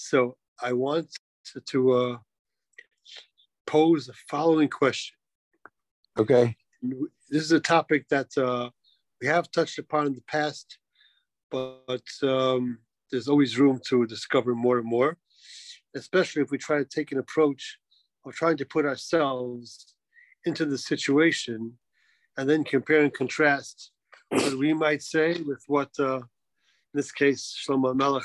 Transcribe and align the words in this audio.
So 0.00 0.36
I 0.62 0.74
want 0.74 1.08
to, 1.46 1.60
to 1.60 1.92
uh, 1.92 2.16
pose 3.66 4.06
the 4.06 4.12
following 4.30 4.68
question. 4.68 5.16
Okay. 6.16 6.56
This 7.28 7.42
is 7.42 7.50
a 7.50 7.58
topic 7.58 8.08
that 8.08 8.28
uh, 8.38 8.70
we 9.20 9.26
have 9.26 9.50
touched 9.50 9.76
upon 9.80 10.06
in 10.06 10.14
the 10.14 10.22
past, 10.28 10.78
but 11.50 12.06
um, 12.22 12.78
there's 13.10 13.26
always 13.26 13.58
room 13.58 13.80
to 13.88 14.06
discover 14.06 14.54
more 14.54 14.78
and 14.78 14.86
more, 14.86 15.18
especially 15.96 16.42
if 16.42 16.52
we 16.52 16.58
try 16.58 16.78
to 16.78 16.84
take 16.84 17.10
an 17.10 17.18
approach 17.18 17.78
of 18.24 18.34
trying 18.34 18.56
to 18.58 18.64
put 18.64 18.86
ourselves 18.86 19.96
into 20.44 20.64
the 20.64 20.78
situation 20.78 21.76
and 22.36 22.48
then 22.48 22.62
compare 22.62 23.02
and 23.02 23.12
contrast 23.12 23.90
what 24.28 24.54
we 24.54 24.72
might 24.72 25.02
say 25.02 25.40
with 25.42 25.64
what, 25.66 25.90
uh, 25.98 26.18
in 26.18 26.94
this 26.94 27.10
case, 27.10 27.52
Shlomo 27.66 27.96
Melech, 27.96 28.22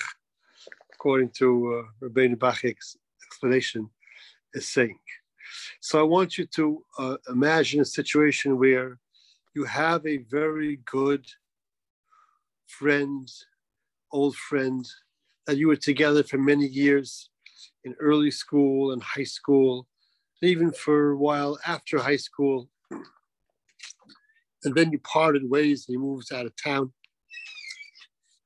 according 1.04 1.30
to 1.30 1.84
uh, 2.02 2.08
Rabbeinu 2.08 2.42
explanation, 3.26 3.90
is 4.54 4.70
saying. 4.70 4.98
So 5.82 6.00
I 6.00 6.04
want 6.04 6.38
you 6.38 6.46
to 6.46 6.86
uh, 6.98 7.18
imagine 7.28 7.82
a 7.82 7.86
situation 7.86 8.58
where 8.58 9.00
you 9.54 9.66
have 9.66 10.08
a 10.08 10.20
very 10.32 10.80
good 10.86 11.26
friend, 12.68 13.30
old 14.14 14.38
friend, 14.38 14.88
that 15.46 15.58
you 15.58 15.68
were 15.68 15.76
together 15.76 16.24
for 16.24 16.38
many 16.38 16.68
years 16.68 17.30
in 17.84 17.94
early 18.00 18.32
school 18.32 18.94
and 18.94 19.04
high 19.04 19.26
school, 19.26 19.86
even 20.42 20.72
for 20.72 21.12
a 21.12 21.18
while 21.18 21.60
after 21.68 21.98
high 21.98 22.16
school. 22.30 22.70
And 24.64 24.74
then 24.74 24.94
you 24.94 25.00
parted 25.00 25.50
ways, 25.50 25.86
and 25.86 25.96
he 25.96 25.98
moves 25.98 26.32
out 26.32 26.46
of 26.46 26.54
town 26.56 26.94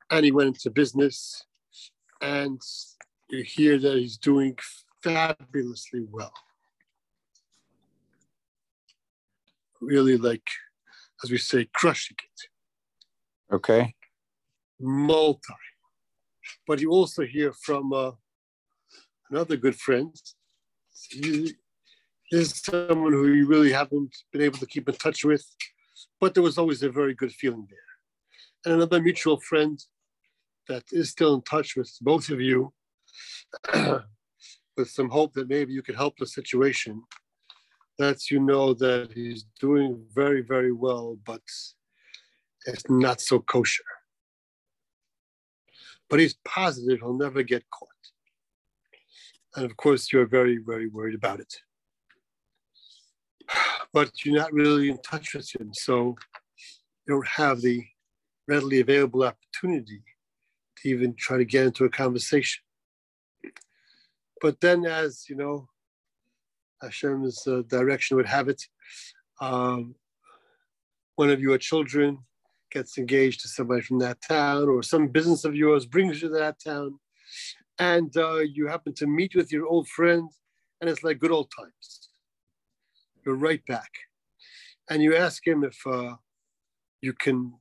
and 0.10 0.26
he 0.26 0.32
went 0.32 0.48
into 0.48 0.72
business. 0.72 1.44
And 2.22 2.62
you 3.30 3.44
hear 3.44 3.78
that 3.78 3.98
he's 3.98 4.18
doing 4.18 4.58
fabulously 5.04 6.06
well. 6.10 6.34
Really, 9.80 10.18
like, 10.18 10.48
as 11.24 11.30
we 11.30 11.38
say, 11.38 11.68
crushing 11.74 12.18
it. 12.24 13.56
Okay. 13.56 13.94
Multi. 14.80 15.54
But 16.66 16.80
you 16.80 16.92
also 16.92 17.26
hear 17.26 17.54
from 17.54 17.94
uh, 17.94 18.12
another 19.30 19.58
good 19.58 19.76
friend. 19.76 20.16
He 21.10 21.54
is 22.32 22.62
someone 22.62 23.14
who 23.14 23.28
you 23.28 23.46
really 23.48 23.72
haven't 23.72 24.16
been 24.32 24.42
able 24.42 24.58
to 24.60 24.66
keep 24.66 24.90
in 24.90 24.96
touch 24.96 25.24
with, 25.24 25.46
but 26.20 26.34
there 26.34 26.44
was 26.44 26.58
always 26.58 26.84
a 26.84 26.90
very 26.90 27.14
good 27.14 27.32
feeling 27.32 27.68
there. 27.70 27.80
And 28.66 28.76
another 28.76 29.02
mutual 29.02 29.40
friend 29.40 29.80
that 30.68 30.84
is 30.92 31.10
still 31.10 31.36
in 31.36 31.42
touch 31.42 31.76
with 31.76 31.92
both 32.02 32.30
of 32.30 32.42
you 32.42 32.74
with 34.78 34.90
some 34.90 35.10
hope 35.10 35.34
that 35.34 35.50
maybe 35.50 35.74
you 35.74 35.82
could 35.82 35.96
help 35.96 36.16
the 36.18 36.28
situation 36.28 37.02
lets 38.00 38.30
you 38.30 38.40
know 38.40 38.74
that 38.76 39.12
he's 39.14 39.46
doing 39.60 40.04
very, 40.14 40.42
very 40.42 40.72
well, 40.72 41.18
but 41.26 41.42
it's 42.66 42.90
not 42.90 43.20
so 43.20 43.40
kosher. 43.40 43.84
But 46.10 46.20
he's 46.20 46.38
positive 46.46 47.00
he'll 47.00 47.18
never 47.18 47.44
get 47.44 47.64
caught. 47.72 47.90
And 49.56 49.66
of 49.66 49.76
course, 49.78 50.14
you're 50.14 50.28
very, 50.28 50.58
very 50.58 50.88
worried 50.88 51.16
about 51.16 51.40
it. 51.40 51.54
But 53.94 54.12
you're 54.24 54.36
not 54.36 54.52
really 54.52 54.90
in 54.90 55.02
touch 55.02 55.34
with 55.34 55.50
him, 55.56 55.72
so 55.74 56.18
you 57.08 57.16
don't 57.16 57.28
have 57.28 57.62
the 57.62 57.84
readily 58.48 58.82
available 58.82 59.24
opportunity 59.24 60.04
to 60.82 60.90
even 60.90 61.16
try 61.16 61.38
to 61.38 61.46
get 61.46 61.66
into 61.66 61.86
a 61.86 61.90
conversation. 61.90 62.62
But 64.42 64.62
then, 64.62 64.86
as 64.86 65.26
you 65.30 65.36
know, 65.36 65.68
Hashem's 66.82 67.48
uh, 67.48 67.64
direction 67.68 68.18
would 68.18 68.28
have 68.28 68.50
it, 68.50 68.62
um, 69.42 69.96
one 71.16 71.30
of 71.30 71.42
your 71.42 71.58
children 71.58 72.20
gets 72.72 72.98
engaged 72.98 73.42
to 73.42 73.48
somebody 73.48 73.82
from 73.82 74.00
that 74.00 74.22
town, 74.22 74.68
or 74.68 74.84
some 74.84 75.08
business 75.08 75.46
of 75.46 75.56
yours 75.56 75.86
brings 75.86 76.22
you 76.22 76.30
to 76.30 76.36
that 76.36 76.58
town, 76.64 77.00
and 77.80 78.16
uh, 78.18 78.38
you 78.38 78.68
happen 78.68 78.94
to 78.94 79.08
meet 79.08 79.36
with 79.36 79.52
your 79.52 79.66
old 79.66 79.88
friend, 79.88 80.30
and 80.80 80.90
it's 80.90 81.04
like 81.04 81.18
good 81.20 81.32
old 81.32 81.52
times. 81.58 82.10
You're 83.26 83.36
right 83.36 83.66
back, 83.66 83.92
and 84.90 85.02
you 85.02 85.16
ask 85.16 85.46
him 85.48 85.64
if 85.64 85.80
uh, 85.88 86.16
you 87.02 87.14
can, 87.14 87.54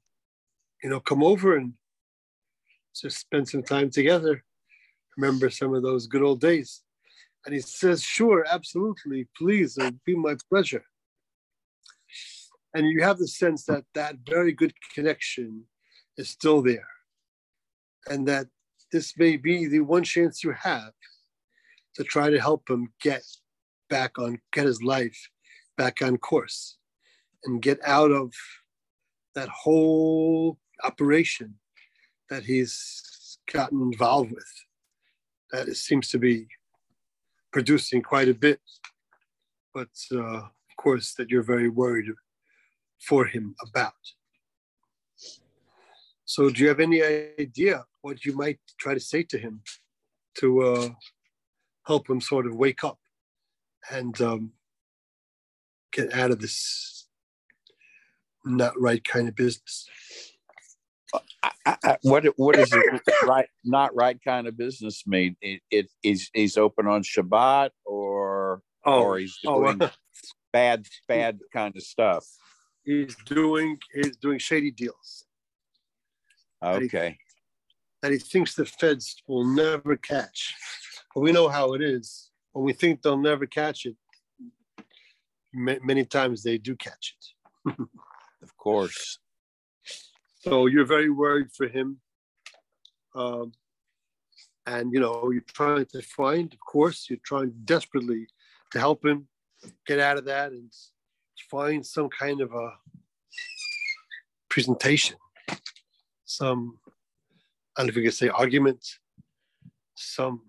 you 0.83 0.91
know, 0.91 1.01
come 1.01 1.23
over 1.23 1.57
and 1.57 1.73
just 3.01 3.19
spend 3.19 3.49
some 3.49 3.63
time 3.63 3.91
together 3.91 4.43
remember 5.17 5.51
some 5.51 5.75
of 5.75 5.83
those 5.83 6.07
good 6.07 6.23
old 6.23 6.41
days. 6.41 6.83
And 7.45 7.55
he 7.55 7.61
says, 7.61 8.03
Sure, 8.03 8.45
absolutely, 8.51 9.29
please, 9.37 9.79
it'll 9.79 9.93
be 10.05 10.17
my 10.17 10.37
pleasure. 10.51 10.85
And 12.75 12.87
you 12.87 13.03
have 13.03 13.19
the 13.19 13.29
sense 13.29 13.65
that 13.67 13.85
that 13.95 14.17
very 14.29 14.53
good 14.53 14.75
connection 14.95 15.65
is 16.17 16.29
still 16.29 16.61
there. 16.61 16.89
And 18.09 18.29
that 18.29 18.47
this 18.93 19.15
may 19.17 19.37
be 19.37 19.67
the 19.67 19.81
one 19.81 20.05
chance 20.05 20.45
you 20.45 20.53
have 20.53 20.93
to 21.95 22.05
try 22.05 22.31
to 22.31 22.41
help 22.41 22.69
him 22.69 22.93
get 23.01 23.25
back 23.89 24.19
on, 24.19 24.41
get 24.53 24.67
his 24.67 24.83
life 24.83 25.19
back 25.77 26.03
on 26.03 26.19
course 26.19 26.77
and 27.45 27.63
get 27.63 27.79
out 27.85 28.11
of 28.11 28.33
that 29.35 29.49
whole 29.49 30.59
operation 30.85 31.55
that 32.31 32.45
he's 32.45 33.39
gotten 33.53 33.81
involved 33.81 34.33
with 34.33 34.67
that 35.51 35.69
it 35.69 35.77
seems 35.77 36.09
to 36.11 36.19
be 36.19 36.49
producing 37.53 38.03
quite 38.03 38.29
a 38.29 38.35
bit. 38.35 38.61
But 39.73 39.89
uh, 40.13 40.39
of 40.39 40.77
course, 40.77 41.15
that 41.15 41.31
you're 41.31 41.43
very 41.43 41.69
worried 41.69 42.07
for 43.01 43.27
him 43.27 43.55
about. 43.63 43.93
So, 46.25 46.51
do 46.51 46.63
you 46.63 46.69
have 46.69 46.81
any 46.81 47.03
idea 47.03 47.85
what 48.03 48.25
you 48.25 48.35
might 48.35 48.59
try 48.79 48.95
to 48.95 49.01
say 49.01 49.23
to 49.25 49.39
him 49.39 49.63
to 50.39 50.63
uh, 50.63 50.89
help 51.87 52.11
him 52.11 52.21
sort 52.21 52.47
of 52.47 52.57
wake 52.57 52.83
up 52.85 52.99
and 53.91 54.21
um, 54.21 54.53
get 55.93 56.13
out 56.13 56.31
of 56.31 56.41
this 56.41 57.07
not 58.45 58.79
right 58.81 59.05
kind 59.05 59.29
of 59.29 59.37
business? 59.37 59.89
I, 61.43 61.51
I, 61.67 61.97
what 62.03 62.25
what 62.37 62.57
is 62.57 62.73
it 62.73 63.03
right 63.27 63.49
not 63.65 63.95
right 63.95 64.19
kind 64.23 64.47
of 64.47 64.57
business 64.57 65.07
mean? 65.07 65.37
It, 65.41 65.61
it 65.71 65.91
is 66.03 66.31
he's 66.33 66.57
open 66.57 66.87
on 66.87 67.03
Shabbat 67.03 67.71
or 67.85 68.63
oh, 68.85 69.03
or 69.03 69.19
he's 69.19 69.39
oh, 69.47 69.63
doing 69.63 69.79
oh, 69.83 69.91
bad 70.53 70.87
bad 71.09 71.41
kind 71.53 71.77
of 71.77 71.83
stuff. 71.83 72.27
He's 72.85 73.17
doing 73.27 73.79
he's 73.93 74.17
doing 74.17 74.39
shady 74.39 74.71
deals. 74.71 75.25
Okay. 76.63 77.19
That 78.03 78.13
he, 78.13 78.13
that 78.13 78.13
he 78.13 78.19
thinks 78.19 78.55
the 78.55 78.65
feds 78.65 79.17
will 79.27 79.45
never 79.45 79.97
catch. 79.97 80.55
But 81.15 81.21
we 81.21 81.33
know 81.33 81.49
how 81.49 81.75
it 81.75 81.83
is. 81.83 82.31
When 82.53 82.65
we 82.65 82.73
think 82.73 83.03
they'll 83.03 83.19
never 83.19 83.47
catch 83.47 83.87
it, 83.87 83.97
many 85.53 86.05
times 86.05 86.43
they 86.43 86.59
do 86.59 86.77
catch 86.77 87.17
it. 87.67 87.75
of 88.43 88.57
course. 88.57 89.19
So 90.49 90.67
you're 90.67 90.85
very 90.85 91.11
worried 91.11 91.51
for 91.51 91.67
him. 91.67 91.99
Um, 93.17 93.51
and, 94.65 94.93
you 94.93 95.01
know, 95.01 95.33
you're 95.33 95.43
trying 95.53 95.87
to 95.87 96.01
find, 96.03 96.53
of 96.53 96.61
course, 96.61 97.07
you're 97.11 97.19
trying 97.25 97.53
desperately 97.65 98.29
to 98.71 98.79
help 98.79 99.05
him 99.05 99.27
get 99.89 99.99
out 99.99 100.19
of 100.19 100.25
that 100.27 100.53
and 100.53 100.73
find 101.51 101.85
some 101.85 102.09
kind 102.09 102.41
of 102.41 102.53
a 102.53 102.75
presentation, 104.49 105.17
some, 106.25 106.79
I 107.77 107.81
don't 107.81 107.89
know 107.89 107.91
if 107.91 107.97
you 107.97 108.05
could 108.05 108.15
say 108.15 108.29
argument, 108.29 108.87
some, 109.97 110.43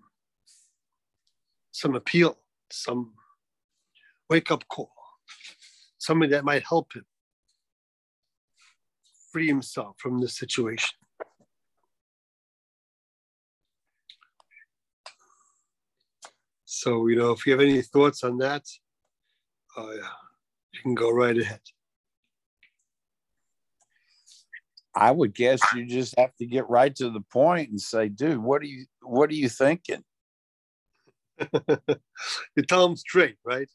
some 1.72 1.96
appeal, 1.96 2.38
some 2.70 3.14
wake 4.30 4.52
up 4.52 4.62
call, 4.68 4.92
something 5.98 6.30
that 6.30 6.44
might 6.44 6.62
help 6.62 6.92
him 6.94 7.04
free 9.38 9.46
himself 9.46 9.94
from 9.98 10.20
the 10.20 10.28
situation. 10.28 10.96
So, 16.64 17.06
you 17.06 17.16
know, 17.16 17.30
if 17.30 17.46
you 17.46 17.52
have 17.52 17.60
any 17.60 17.82
thoughts 17.82 18.24
on 18.24 18.38
that, 18.38 18.64
uh, 19.76 19.92
you 20.72 20.80
can 20.82 20.94
go 20.94 21.12
right 21.12 21.38
ahead. 21.38 21.60
I 24.92 25.12
would 25.12 25.34
guess 25.34 25.60
you 25.76 25.86
just 25.86 26.18
have 26.18 26.34
to 26.36 26.46
get 26.46 26.68
right 26.68 26.94
to 26.96 27.10
the 27.10 27.20
point 27.32 27.70
and 27.70 27.80
say, 27.80 28.08
dude, 28.08 28.38
what 28.38 28.62
are 28.62 28.66
you 28.66 28.86
what 29.02 29.30
are 29.30 29.34
you 29.34 29.48
thinking? 29.48 30.02
you 31.52 32.62
tell 32.66 32.88
them 32.88 32.96
straight, 32.96 33.36
right? 33.44 33.68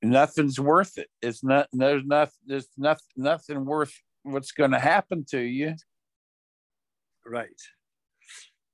Nothing's 0.00 0.58
worth 0.58 0.96
it. 0.96 1.08
It's 1.20 1.44
not 1.44 1.68
there's 1.74 2.04
nothing 2.06 2.40
there's 2.46 2.68
nothing 2.78 3.04
nothing 3.16 3.64
worth 3.66 3.92
what's 4.32 4.52
going 4.52 4.72
to 4.72 4.78
happen 4.78 5.24
to 5.30 5.40
you. 5.40 5.74
Right. 7.26 7.60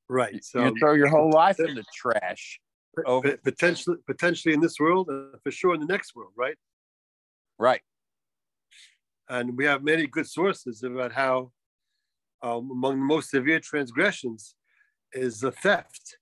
Right. 0.09 0.45
So 0.45 0.65
you 0.65 0.75
throw 0.79 0.95
your 0.95 1.09
whole 1.09 1.31
life 1.31 1.59
in 1.61 1.75
the 1.75 1.85
trash. 1.95 2.61
Over. 3.07 3.37
Potentially, 3.39 3.97
potentially 4.07 4.55
in 4.55 4.61
this 4.61 4.79
world, 4.79 5.09
uh, 5.11 5.37
for 5.43 5.51
sure 5.51 5.75
in 5.75 5.81
the 5.81 5.87
next 5.87 6.15
world, 6.15 6.31
right? 6.37 6.57
Right. 7.59 7.81
And 9.29 9.57
we 9.57 9.65
have 9.65 9.83
many 9.83 10.07
good 10.07 10.29
sources 10.29 10.85
about 10.85 11.13
how 11.13 11.51
um, 12.43 12.71
among 12.71 13.01
the 13.01 13.05
most 13.05 13.31
severe 13.31 13.59
transgressions 13.59 14.55
is 15.13 15.41
the 15.41 15.51
theft. 15.51 16.19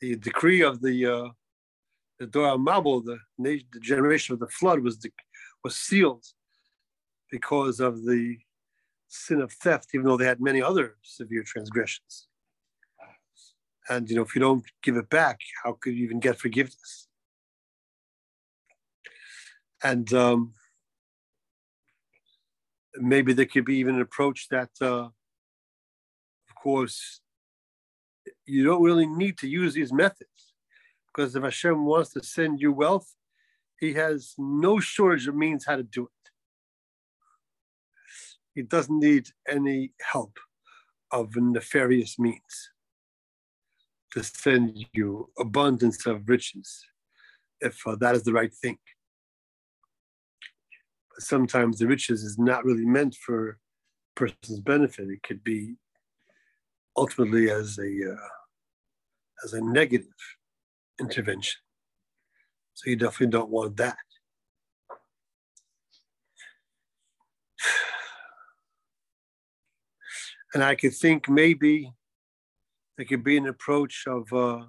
The 0.00 0.16
decree 0.16 0.60
of 0.60 0.82
the 0.82 1.06
uh, 1.06 1.28
the 2.18 2.26
Dor 2.26 2.58
Mabul, 2.58 3.04
the, 3.04 3.18
the 3.38 3.80
generation 3.80 4.34
of 4.34 4.40
the 4.40 4.48
flood, 4.48 4.80
was 4.80 4.98
the, 4.98 5.10
was 5.62 5.76
sealed 5.76 6.24
because 7.34 7.80
of 7.80 8.04
the 8.04 8.38
sin 9.08 9.40
of 9.40 9.50
theft, 9.50 9.88
even 9.92 10.06
though 10.06 10.16
they 10.16 10.32
had 10.32 10.40
many 10.40 10.62
other 10.62 10.94
severe 11.02 11.42
transgressions. 11.42 12.28
And 13.88 14.08
you 14.08 14.14
know, 14.14 14.22
if 14.22 14.36
you 14.36 14.40
don't 14.40 14.64
give 14.84 14.96
it 14.96 15.10
back, 15.10 15.40
how 15.64 15.72
could 15.80 15.94
you 15.96 16.04
even 16.04 16.20
get 16.20 16.38
forgiveness? 16.38 17.08
And 19.82 20.06
um, 20.14 20.52
maybe 22.94 23.32
there 23.32 23.50
could 23.52 23.64
be 23.64 23.78
even 23.78 23.96
an 23.96 24.00
approach 24.00 24.46
that, 24.50 24.70
uh, 24.80 25.08
of 26.48 26.54
course, 26.54 27.20
you 28.46 28.62
don't 28.62 28.86
really 28.88 29.06
need 29.06 29.36
to 29.38 29.48
use 29.48 29.74
these 29.74 29.92
methods 29.92 30.54
because 31.08 31.34
if 31.34 31.42
Hashem 31.42 31.84
wants 31.84 32.10
to 32.12 32.22
send 32.22 32.60
you 32.60 32.70
wealth, 32.72 33.10
He 33.80 33.94
has 33.94 34.34
no 34.38 34.78
shortage 34.78 35.26
of 35.26 35.34
means 35.34 35.66
how 35.66 35.76
to 35.76 35.82
do 35.82 36.04
it. 36.04 36.13
He 38.54 38.62
doesn't 38.62 38.98
need 38.98 39.28
any 39.48 39.92
help 40.00 40.38
of 41.10 41.34
nefarious 41.36 42.18
means 42.18 42.70
to 44.12 44.22
send 44.22 44.86
you 44.92 45.30
abundance 45.38 46.06
of 46.06 46.28
riches 46.28 46.84
if 47.60 47.80
uh, 47.86 47.96
that 48.00 48.14
is 48.14 48.22
the 48.22 48.32
right 48.32 48.54
thing. 48.54 48.78
But 51.10 51.22
sometimes 51.22 51.78
the 51.78 51.86
riches 51.86 52.22
is 52.22 52.38
not 52.38 52.64
really 52.64 52.86
meant 52.86 53.16
for 53.16 53.58
person's 54.14 54.60
benefit. 54.60 55.08
It 55.08 55.22
could 55.22 55.42
be 55.42 55.74
ultimately 56.96 57.50
as 57.50 57.78
a 57.78 58.12
uh, 58.12 58.28
as 59.44 59.52
a 59.52 59.60
negative 59.60 60.06
intervention. 61.00 61.60
So 62.74 62.90
you 62.90 62.96
definitely 62.96 63.32
don't 63.32 63.50
want 63.50 63.76
that. 63.78 63.96
And 70.54 70.62
I 70.62 70.76
could 70.76 70.94
think 70.94 71.28
maybe 71.28 71.92
there 72.96 73.04
could 73.04 73.24
be 73.24 73.36
an 73.36 73.48
approach 73.48 74.04
of 74.06 74.32
uh, 74.32 74.66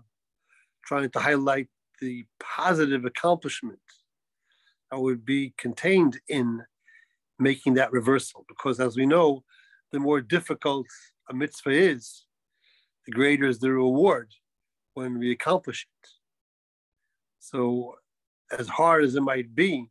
trying 0.84 1.12
to 1.12 1.20
highlight 1.20 1.68
the 2.02 2.26
positive 2.40 3.06
accomplishment 3.06 3.80
that 4.92 5.00
would 5.00 5.24
be 5.24 5.54
contained 5.58 6.20
in 6.28 6.64
making 7.38 7.76
that 7.76 7.92
reversal. 7.92 8.46
Because 8.48 8.80
as 8.80 8.98
we 8.98 9.06
know, 9.06 9.44
the 9.92 10.00
more 10.00 10.22
difficult 10.22 10.88
a 11.30 11.34
mitzvah 11.34 11.70
is, 11.70 12.26
the 13.06 13.12
greater 13.12 13.46
is 13.46 13.60
the 13.60 13.72
reward 13.72 14.32
when 14.96 15.20
we 15.20 15.32
accomplish 15.32 15.88
it. 16.02 16.10
So, 17.40 17.96
as 18.58 18.68
hard 18.68 19.04
as 19.04 19.16
it 19.16 19.22
might 19.22 19.54
be 19.54 19.88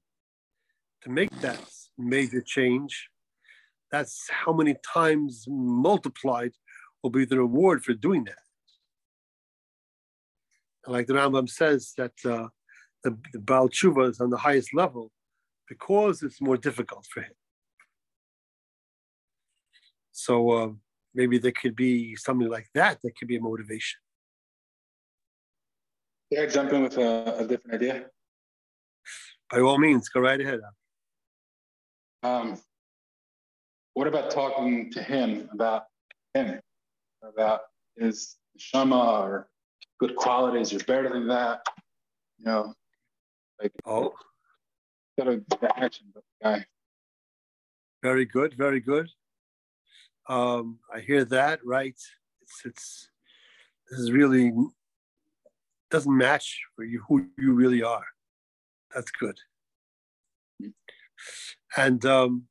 to 1.03 1.11
make 1.11 1.31
that 1.41 1.61
major 1.97 2.41
change, 2.41 3.11
that's 3.95 4.29
how 4.29 4.53
many 4.53 4.75
times 4.93 5.45
multiplied 5.49 6.51
will 7.03 7.11
be 7.11 7.25
the 7.25 7.39
reward 7.39 7.85
for 7.85 7.95
doing 7.95 8.25
that. 8.25 8.45
And 10.85 10.93
like 10.93 11.07
the 11.07 11.15
Rambam 11.15 11.49
says, 11.49 11.93
that 11.97 12.17
uh, 12.25 12.49
the, 13.05 13.17
the 13.33 13.39
Baal 13.39 13.69
Tshuva 13.69 14.11
is 14.11 14.21
on 14.21 14.31
the 14.31 14.37
highest 14.37 14.75
level 14.75 15.13
because 15.69 16.25
it's 16.25 16.41
more 16.41 16.57
difficult 16.57 17.07
for 17.13 17.21
him. 17.21 17.37
So 20.11 20.51
uh, 20.51 20.71
maybe 21.15 21.39
there 21.39 21.53
could 21.53 21.77
be 21.77 22.17
something 22.17 22.49
like 22.49 22.69
that 22.75 22.99
that 23.05 23.17
could 23.17 23.29
be 23.29 23.37
a 23.37 23.41
motivation. 23.41 24.01
Yeah, 26.31 26.47
jump 26.47 26.73
in 26.73 26.83
with 26.83 26.99
a, 26.99 27.37
a 27.39 27.47
different 27.47 27.75
idea? 27.75 28.07
By 29.51 29.61
all 29.61 29.79
means, 29.79 30.09
go 30.09 30.21
right 30.21 30.41
ahead. 30.41 30.61
Um, 32.25 32.59
what 33.95 34.09
about 34.09 34.31
talking 34.31 34.91
to 34.93 35.03
him 35.03 35.49
about 35.53 35.85
him, 36.35 36.61
about 37.23 37.61
his 37.97 38.37
shama 38.59 39.21
or 39.23 39.49
good 39.99 40.17
qualities? 40.17 40.73
You're 40.73 40.83
better 40.83 41.09
than 41.09 41.29
that. 41.29 41.67
You 42.39 42.47
know, 42.47 42.75
like 43.63 43.73
oh, 43.87 44.13
got 45.19 45.29
a 45.29 45.43
action 45.77 46.13
guy. 46.43 46.67
Very 48.03 48.25
good, 48.25 48.55
very 48.55 48.81
good. 48.81 49.09
Um, 50.29 50.81
I 50.93 51.01
hear 51.01 51.25
that. 51.27 51.61
Right, 51.65 51.97
it's 52.43 52.61
it's 52.65 53.09
this 53.91 54.01
is 54.01 54.11
really 54.11 54.53
doesn't 55.91 56.17
match 56.17 56.61
for 56.75 56.85
you 56.85 57.03
who 57.09 57.27
you 57.39 57.53
really 57.53 57.83
are. 57.83 58.07
That's 58.93 59.13
good. 59.13 59.39
Hmm. 60.61 60.71
And 61.77 62.05
um, 62.05 62.45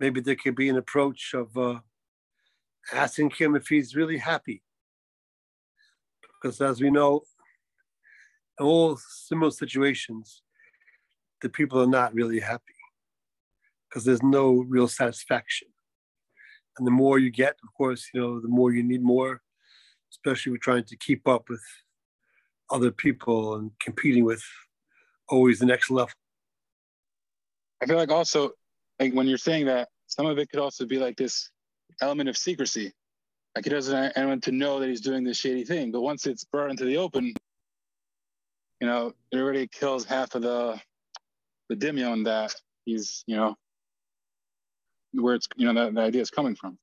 maybe 0.00 0.20
there 0.20 0.34
could 0.34 0.56
be 0.56 0.70
an 0.70 0.78
approach 0.78 1.34
of 1.34 1.56
uh, 1.56 1.80
asking 2.92 3.30
him 3.30 3.54
if 3.54 3.68
he's 3.68 3.94
really 3.94 4.16
happy. 4.16 4.62
Because 6.42 6.60
as 6.60 6.80
we 6.80 6.90
know, 6.90 7.22
in 8.58 8.66
all 8.66 8.96
similar 8.96 9.50
situations, 9.50 10.42
the 11.42 11.50
people 11.50 11.80
are 11.80 11.86
not 11.86 12.14
really 12.14 12.40
happy 12.40 12.74
because 13.88 14.04
there's 14.04 14.22
no 14.22 14.64
real 14.68 14.88
satisfaction. 14.88 15.68
And 16.78 16.86
the 16.86 16.92
more 16.92 17.18
you 17.18 17.30
get, 17.30 17.56
of 17.62 17.74
course, 17.76 18.08
you 18.14 18.20
know, 18.20 18.40
the 18.40 18.48
more 18.48 18.72
you 18.72 18.82
need 18.82 19.02
more, 19.02 19.42
especially 20.12 20.52
with 20.52 20.62
trying 20.62 20.84
to 20.84 20.96
keep 20.96 21.28
up 21.28 21.48
with 21.48 21.62
other 22.70 22.90
people 22.90 23.56
and 23.56 23.72
competing 23.80 24.24
with 24.24 24.42
always 25.28 25.58
the 25.58 25.66
next 25.66 25.90
level. 25.90 26.14
I 27.82 27.86
feel 27.86 27.96
like 27.96 28.10
also 28.10 28.52
like 29.00 29.14
when 29.14 29.26
you're 29.26 29.38
saying 29.38 29.66
that, 29.66 29.88
some 30.06 30.26
of 30.26 30.38
it 30.38 30.50
could 30.50 30.60
also 30.60 30.84
be 30.84 30.98
like 30.98 31.16
this 31.16 31.50
element 32.02 32.28
of 32.28 32.36
secrecy. 32.36 32.92
Like 33.56 33.64
he 33.64 33.70
doesn't 33.70 33.98
want 33.98 34.12
anyone 34.14 34.40
to 34.42 34.52
know 34.52 34.78
that 34.78 34.88
he's 34.88 35.00
doing 35.00 35.24
this 35.24 35.38
shady 35.38 35.64
thing. 35.64 35.90
But 35.90 36.02
once 36.02 36.26
it's 36.26 36.44
brought 36.44 36.70
into 36.70 36.84
the 36.84 36.98
open, 36.98 37.32
you 38.80 38.86
know, 38.86 39.12
it 39.32 39.38
already 39.38 39.66
kills 39.66 40.04
half 40.04 40.34
of 40.34 40.42
the 40.42 40.80
the 41.68 41.76
dimion 41.76 42.24
that 42.24 42.54
he's, 42.84 43.22
you 43.26 43.36
know, 43.36 43.56
where 45.12 45.34
it's, 45.34 45.48
you 45.56 45.72
know, 45.72 45.84
that 45.84 45.94
the 45.94 46.00
idea 46.00 46.20
is 46.20 46.30
coming 46.30 46.56
from. 46.56 46.76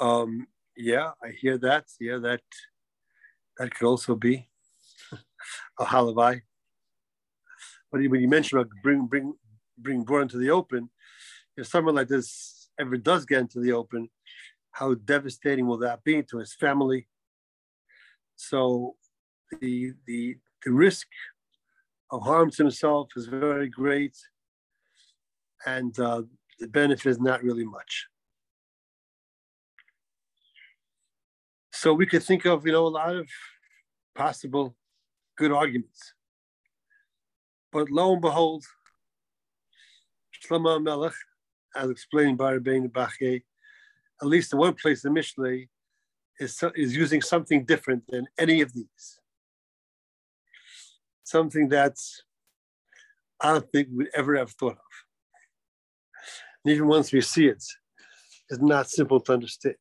Um, 0.00 0.46
yeah, 0.76 1.10
I 1.22 1.28
hear 1.38 1.58
that. 1.58 1.84
Yeah, 2.00 2.18
that 2.18 2.40
that 3.58 3.74
could 3.74 3.86
also 3.86 4.14
be 4.14 4.48
a 5.78 5.84
halavai. 5.84 6.40
But 7.92 8.00
when 8.08 8.20
you 8.20 8.28
mentioned 8.28 8.60
about 8.60 8.72
bring 8.82 9.06
bring 9.06 9.34
bring 9.82 10.04
born 10.04 10.22
into 10.22 10.38
the 10.38 10.50
open, 10.50 10.90
if 11.56 11.66
someone 11.66 11.94
like 11.94 12.08
this 12.08 12.68
ever 12.78 12.96
does 12.96 13.24
get 13.24 13.40
into 13.40 13.60
the 13.60 13.72
open, 13.72 14.08
how 14.72 14.94
devastating 14.94 15.66
will 15.66 15.78
that 15.78 16.04
be 16.04 16.22
to 16.22 16.38
his 16.38 16.54
family? 16.54 17.08
So 18.36 18.96
the 19.60 19.92
the 20.06 20.36
the 20.64 20.72
risk 20.72 21.06
of 22.10 22.22
harm 22.22 22.50
to 22.50 22.62
himself 22.64 23.08
is 23.16 23.26
very 23.26 23.68
great, 23.68 24.16
and 25.66 25.98
uh, 25.98 26.22
the 26.58 26.68
benefit 26.68 27.06
is 27.06 27.20
not 27.20 27.42
really 27.42 27.64
much. 27.64 28.06
So 31.72 31.94
we 31.94 32.06
could 32.06 32.22
think 32.22 32.44
of 32.46 32.66
you 32.66 32.72
know 32.72 32.86
a 32.86 32.88
lot 32.88 33.16
of 33.16 33.28
possible 34.14 34.76
good 35.36 35.52
arguments, 35.52 36.14
but 37.72 37.90
lo 37.90 38.12
and 38.12 38.22
behold, 38.22 38.64
Shlomo 40.42 40.82
Melech, 40.82 41.12
as 41.76 41.90
explained 41.90 42.38
by 42.38 42.56
Rabbeinu 42.56 42.90
Bachye, 42.90 43.42
at 44.22 44.28
least 44.28 44.52
in 44.52 44.58
one 44.58 44.74
place 44.74 45.04
in 45.04 45.14
Mishlei, 45.14 45.68
is, 46.38 46.62
is 46.74 46.96
using 46.96 47.22
something 47.22 47.64
different 47.64 48.04
than 48.08 48.26
any 48.38 48.60
of 48.60 48.72
these. 48.72 49.18
Something 51.24 51.68
that's 51.68 52.22
I 53.42 53.52
don't 53.52 53.70
think 53.72 53.88
we'd 53.94 54.08
ever 54.14 54.36
have 54.36 54.50
thought 54.50 54.72
of. 54.72 54.78
And 56.64 56.74
even 56.74 56.88
once 56.88 57.12
we 57.12 57.22
see 57.22 57.46
it, 57.46 57.64
it's 58.50 58.60
not 58.60 58.90
simple 58.90 59.20
to 59.20 59.32
understand. 59.32 59.76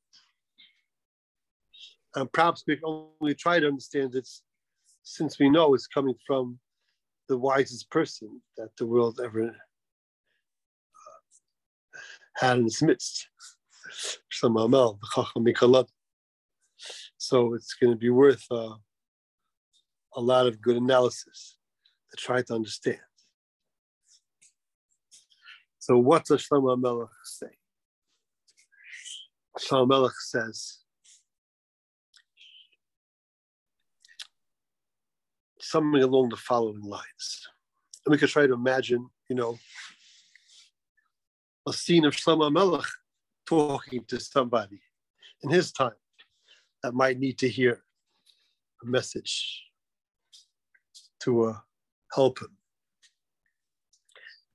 And 2.16 2.32
perhaps 2.32 2.64
we 2.66 2.78
can 2.78 3.08
only 3.22 3.36
try 3.36 3.60
to 3.60 3.68
understand 3.68 4.16
it 4.16 4.28
since 5.04 5.40
we 5.40 5.50
know 5.50 5.74
it's 5.74 5.88
coming 5.88 6.16
from 6.26 6.60
the 7.28 7.38
wisest 7.38 7.90
person 7.92 8.42
that 8.58 8.70
the 8.78 8.86
world 8.86 9.20
ever 9.24 9.54
had 12.40 12.58
in 12.58 12.66
its 12.66 12.82
midst. 12.82 13.28
So 17.18 17.54
it's 17.54 17.74
going 17.74 17.92
to 17.92 17.98
be 17.98 18.10
worth 18.10 18.46
uh, 18.50 18.76
a 20.16 20.22
lot 20.22 20.48
of 20.48 20.62
good 20.62 20.78
analysis 20.78 21.58
to 22.12 22.18
try 22.18 22.42
to 22.42 22.54
understand. 22.54 23.00
So 25.80 25.98
what 25.98 26.26
does 26.26 26.48
Shlomo 26.48 26.80
Melech 26.80 27.10
say? 27.24 27.48
Shlomo 29.60 29.88
Melech 29.88 30.14
says, 30.20 30.80
something 35.60 36.02
along 36.02 36.30
the 36.30 36.38
following 36.38 36.82
lines. 36.82 37.48
And 38.06 38.12
we 38.12 38.18
could 38.18 38.30
try 38.30 38.48
to 38.48 38.54
imagine, 38.54 39.08
you 39.30 39.36
know, 39.36 39.58
a 41.70 41.74
scene 41.74 42.04
of 42.06 42.16
Shlomo 42.16 42.52
Melech 42.52 42.88
talking 43.46 44.04
to 44.08 44.20
somebody 44.20 44.82
in 45.44 45.52
his 45.52 45.72
time 45.72 45.92
that 46.82 46.96
might 46.96 47.20
need 47.20 47.38
to 47.40 47.50
hear 47.50 47.84
a 48.84 48.86
message 48.88 49.64
to 51.22 51.44
uh, 51.44 51.58
help 52.14 52.42
him 52.42 52.58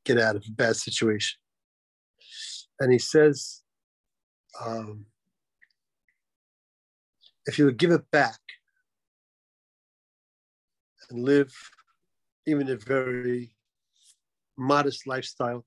get 0.04 0.18
out 0.18 0.36
of 0.36 0.44
a 0.46 0.50
bad 0.50 0.76
situation. 0.76 1.38
And 2.80 2.92
he 2.92 2.98
says, 2.98 3.62
um, 4.64 5.06
if 7.46 7.58
you 7.58 7.66
would 7.66 7.76
give 7.76 7.92
it 7.92 8.10
back 8.10 8.40
and 11.10 11.22
live 11.22 11.54
even 12.46 12.68
a 12.70 12.76
very 12.76 13.54
modest 14.56 15.06
lifestyle, 15.06 15.64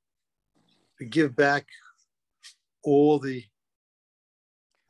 give 1.06 1.36
back 1.36 1.68
all 2.84 3.20
the 3.20 3.44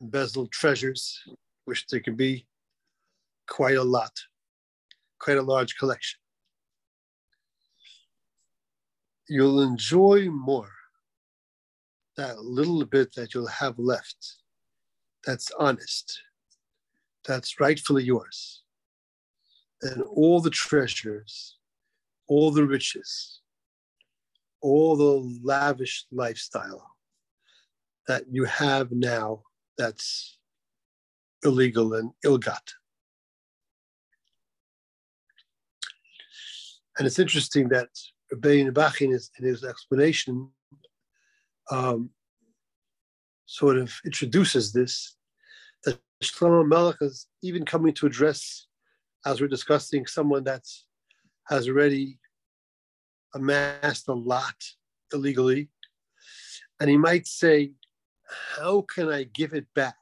embezzled 0.02 0.52
treasures, 0.52 1.22
which 1.66 1.86
there 1.88 2.00
can 2.00 2.16
be 2.16 2.46
quite 3.48 3.78
a 3.78 3.84
lot, 3.84 4.12
quite 5.20 5.38
a 5.38 5.42
large 5.42 5.78
collection. 5.78 6.20
You'll 9.28 9.62
enjoy 9.62 10.30
more 10.30 10.72
that 12.16 12.40
little 12.40 12.84
bit 12.86 13.14
that 13.16 13.34
you'll 13.34 13.48
have 13.48 13.78
left 13.78 14.38
that's 15.26 15.52
honest, 15.60 16.22
that's 17.26 17.60
rightfully 17.60 18.04
yours, 18.04 18.64
than 19.82 20.02
all 20.04 20.40
the 20.40 20.50
treasures, 20.50 21.58
all 22.28 22.50
the 22.50 22.66
riches, 22.66 23.42
all 24.62 24.96
the 24.96 25.40
lavish 25.44 26.06
lifestyle 26.12 26.86
that 28.08 28.24
you 28.30 28.46
have 28.46 28.92
now 28.92 29.44
that's 29.78 30.40
illegal 31.44 31.94
and 31.94 32.12
ill-got. 32.24 32.74
And 36.98 37.06
it's 37.06 37.20
interesting 37.20 37.70
that 37.70 37.90
Rabbeinu 38.34 38.72
Bachye 38.72 39.02
in 39.02 39.12
his, 39.12 39.30
in 39.40 39.46
his 39.46 39.64
explanation 39.64 40.50
um, 41.72 42.10
sort 43.46 43.78
of 43.78 43.94
introduces 44.04 44.74
this, 44.74 45.16
that 45.86 46.00
Shlomo 46.24 46.68
Melech 46.68 46.98
is 47.02 47.28
even 47.44 47.66
coming 47.66 47.94
to 47.94 48.08
address, 48.08 48.68
as 49.26 49.40
we're 49.40 49.48
discussing, 49.48 50.08
someone 50.08 50.44
that 50.46 50.64
has 51.50 51.70
already 51.70 52.20
amassed 53.34 54.08
a 54.08 54.14
lot 54.14 54.56
illegally. 55.14 55.70
And 56.80 56.90
he 56.90 56.98
might 56.98 57.28
say, 57.28 57.72
How 58.58 58.82
can 58.82 59.10
I 59.10 59.24
give 59.24 59.54
it 59.54 59.68
back? 59.74 59.96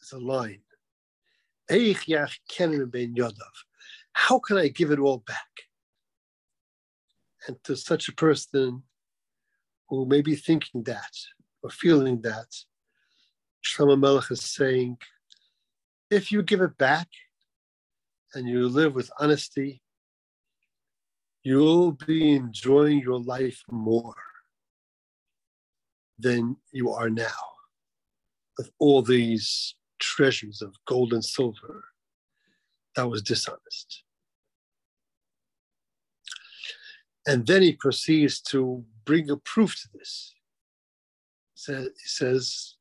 It's 0.00 0.12
a 0.12 0.18
line. 0.18 0.62
How 4.12 4.38
can 4.40 4.58
I 4.58 4.68
give 4.68 4.90
it 4.90 4.98
all 4.98 5.18
back? 5.18 5.36
And 7.46 7.56
to 7.64 7.76
such 7.76 8.08
a 8.08 8.12
person 8.12 8.82
who 9.88 10.06
may 10.06 10.20
be 10.20 10.34
thinking 10.34 10.82
that 10.84 11.12
or 11.62 11.70
feeling 11.70 12.20
that, 12.22 12.48
Shlomo 13.64 13.98
Melech 13.98 14.30
is 14.30 14.42
saying, 14.42 14.98
if 16.10 16.32
you 16.32 16.42
give 16.42 16.60
it 16.60 16.76
back 16.76 17.08
and 18.34 18.48
you 18.48 18.68
live 18.68 18.94
with 18.94 19.10
honesty 19.18 19.82
you'll 21.42 21.92
be 21.92 22.32
enjoying 22.32 23.00
your 23.00 23.20
life 23.20 23.62
more 23.70 24.14
than 26.18 26.56
you 26.70 26.90
are 26.90 27.08
now 27.08 27.26
with 28.58 28.70
all 28.78 29.00
these 29.00 29.74
treasures 29.98 30.60
of 30.60 30.74
gold 30.86 31.12
and 31.12 31.24
silver 31.24 31.84
that 32.94 33.08
was 33.08 33.22
dishonest. 33.22 34.04
And 37.26 37.46
then 37.46 37.62
he 37.62 37.72
proceeds 37.72 38.40
to 38.42 38.84
bring 39.04 39.30
a 39.30 39.36
proof 39.36 39.80
to 39.82 39.88
this. 39.94 40.34
He 41.66 41.90
says, 41.96 42.76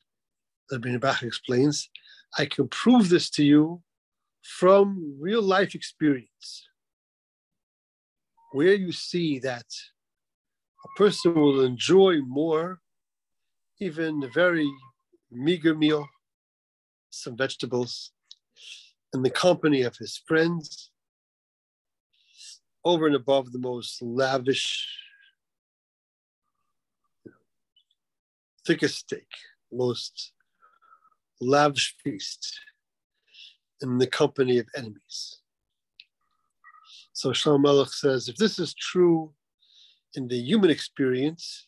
the 0.69 0.99
Bach 0.99 1.23
explains, 1.23 1.89
I 2.37 2.45
can 2.45 2.67
prove 2.67 3.09
this 3.09 3.29
to 3.31 3.43
you 3.43 3.81
from 4.41 5.17
real 5.19 5.41
life 5.41 5.75
experience 5.75 6.68
where 8.51 8.73
you 8.73 8.91
see 8.91 9.39
that 9.39 9.65
a 10.85 10.97
person 10.97 11.33
will 11.35 11.61
enjoy 11.61 12.21
more, 12.21 12.79
even 13.79 14.23
a 14.23 14.29
very 14.29 14.69
meager 15.31 15.75
meal, 15.75 16.07
some 17.09 17.37
vegetables, 17.37 18.11
in 19.13 19.21
the 19.21 19.29
company 19.29 19.81
of 19.81 19.95
his 19.97 20.21
friends, 20.27 20.91
over 22.85 23.07
and 23.07 23.15
above 23.15 23.51
the 23.51 23.59
most 23.59 24.01
lavish, 24.01 24.87
thickest 28.65 28.99
steak, 28.99 29.27
most 29.71 30.31
lavish 31.41 31.95
feast 32.03 32.59
in 33.81 33.97
the 33.97 34.07
company 34.07 34.59
of 34.59 34.67
enemies. 34.75 35.38
So 37.19 37.31
Shlomo 37.31 37.63
Melech 37.63 37.89
says, 37.89 38.29
if 38.29 38.37
this 38.37 38.59
is 38.59 38.73
true 38.73 39.33
in 40.13 40.29
the 40.29 40.37
human 40.39 40.69
experience, 40.69 41.67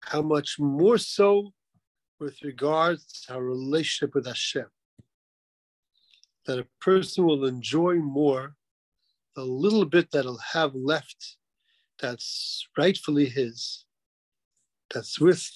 how 0.00 0.22
much 0.22 0.58
more 0.58 0.96
so 0.96 1.52
with 2.18 2.40
regards 2.42 3.26
to 3.26 3.34
our 3.34 3.42
relationship 3.42 4.14
with 4.14 4.26
Hashem? 4.26 4.64
That 6.46 6.60
a 6.60 6.66
person 6.80 7.26
will 7.26 7.44
enjoy 7.44 7.96
more 7.96 8.54
the 9.36 9.44
little 9.44 9.84
bit 9.84 10.12
that 10.12 10.22
he'll 10.22 10.40
have 10.54 10.74
left 10.74 11.36
that's 12.00 12.66
rightfully 12.78 13.26
his, 13.26 13.84
that's 14.94 15.20
with 15.20 15.46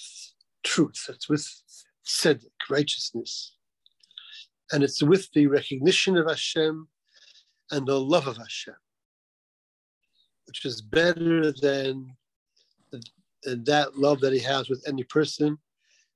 truth, 0.64 1.04
that's 1.08 1.30
with 1.30 1.48
tzedek, 2.06 2.68
righteousness. 2.68 3.56
And 4.70 4.84
it's 4.84 5.02
with 5.02 5.30
the 5.32 5.46
recognition 5.46 6.18
of 6.18 6.28
Hashem 6.28 6.88
and 7.72 7.86
the 7.86 7.98
love 7.98 8.28
of 8.28 8.36
Hashem, 8.36 8.74
which 10.46 10.64
is 10.64 10.80
better 10.80 11.50
than, 11.52 12.14
than 13.42 13.64
that 13.64 13.96
love 13.96 14.20
that 14.20 14.32
he 14.32 14.38
has 14.40 14.68
with 14.68 14.84
any 14.86 15.02
person 15.04 15.58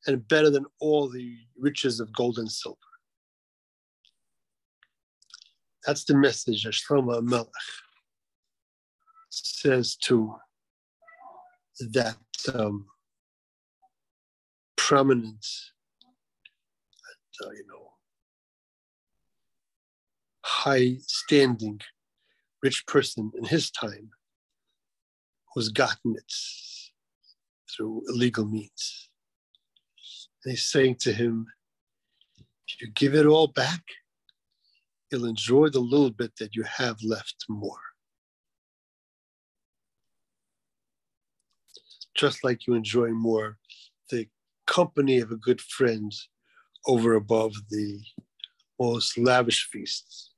and 0.07 0.29
better 0.29 0.51
than 0.51 0.67
all 0.81 1.09
the 1.09 1.37
riches 1.59 1.99
of 1.99 2.15
gold 2.15 2.39
and 2.39 2.51
silver. 2.51 2.77
That's 5.87 6.05
the 6.05 6.15
message 6.15 6.65
that 6.65 6.75
Shlomo 6.75 7.23
Melech 7.23 7.49
says 9.31 9.97
to 9.97 10.35
that 11.93 12.17
um, 12.55 12.87
prominent, 14.77 15.45
uh, 17.45 17.51
you 17.51 17.65
know, 17.69 17.86
high 20.47 20.97
standing 21.07 21.81
rich 22.63 22.87
person 22.87 23.33
in 23.37 23.45
his 23.45 23.69
time 23.71 24.11
who's 25.53 25.71
gotten 25.71 26.15
it 26.15 26.33
through 27.69 28.03
illegal 28.09 28.47
means. 28.47 29.11
And 30.45 30.53
he's 30.53 30.69
saying 30.69 30.97
to 31.01 31.13
him, 31.13 31.47
if 32.69 32.81
you 32.81 32.93
give 32.93 33.15
it 33.15 33.27
all 33.27 33.49
back, 33.49 33.83
you'll 35.11 35.25
enjoy 35.25 35.69
the 35.69 35.81
little 35.81 36.11
bit 36.11 36.37
that 36.39 36.55
you 36.55 36.63
have 36.63 36.99
left 37.03 37.45
more. 37.49 37.81
Just 42.15 42.45
like 42.45 42.67
you 42.67 42.75
enjoy 42.75 43.09
more 43.11 43.59
the 44.11 44.29
company 44.67 45.19
of 45.19 45.33
a 45.33 45.37
good 45.37 45.61
friend 45.61 46.13
over 46.87 47.15
above 47.15 47.53
the 47.71 48.01
most 48.79 49.19
lavish 49.19 49.69
feasts 49.73 50.36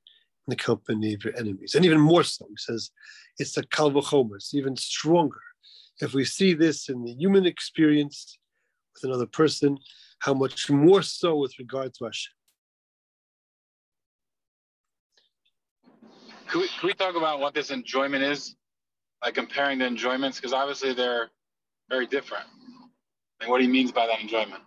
the 0.49 0.55
company 0.55 1.13
of 1.13 1.23
your 1.23 1.35
enemies. 1.37 1.75
And 1.75 1.85
even 1.85 1.99
more 1.99 2.23
so, 2.23 2.45
he 2.49 2.57
says, 2.57 2.91
it's 3.37 3.57
a 3.57 3.63
kalvachomer, 3.63 4.35
it's 4.35 4.53
even 4.53 4.75
stronger. 4.75 5.41
If 6.01 6.13
we 6.13 6.25
see 6.25 6.53
this 6.53 6.89
in 6.89 7.03
the 7.03 7.13
human 7.13 7.45
experience, 7.45 8.37
with 8.95 9.09
another 9.09 9.25
person, 9.25 9.77
how 10.19 10.33
much 10.33 10.69
more 10.69 11.01
so 11.01 11.37
with 11.37 11.57
regard 11.59 11.93
to 11.95 12.05
Hashem. 12.05 12.33
Can 16.47 16.61
we, 16.61 16.67
can 16.67 16.87
we 16.87 16.93
talk 16.93 17.15
about 17.15 17.39
what 17.39 17.53
this 17.53 17.69
enjoyment 17.69 18.23
is? 18.23 18.55
Like 19.23 19.35
comparing 19.35 19.79
the 19.79 19.85
enjoyments, 19.85 20.37
because 20.37 20.53
obviously 20.53 20.93
they're 20.93 21.29
very 21.89 22.07
different. 22.07 22.45
And 23.41 23.49
what 23.49 23.61
he 23.61 23.67
means 23.67 23.91
by 23.91 24.07
that 24.07 24.19
enjoyment. 24.21 24.61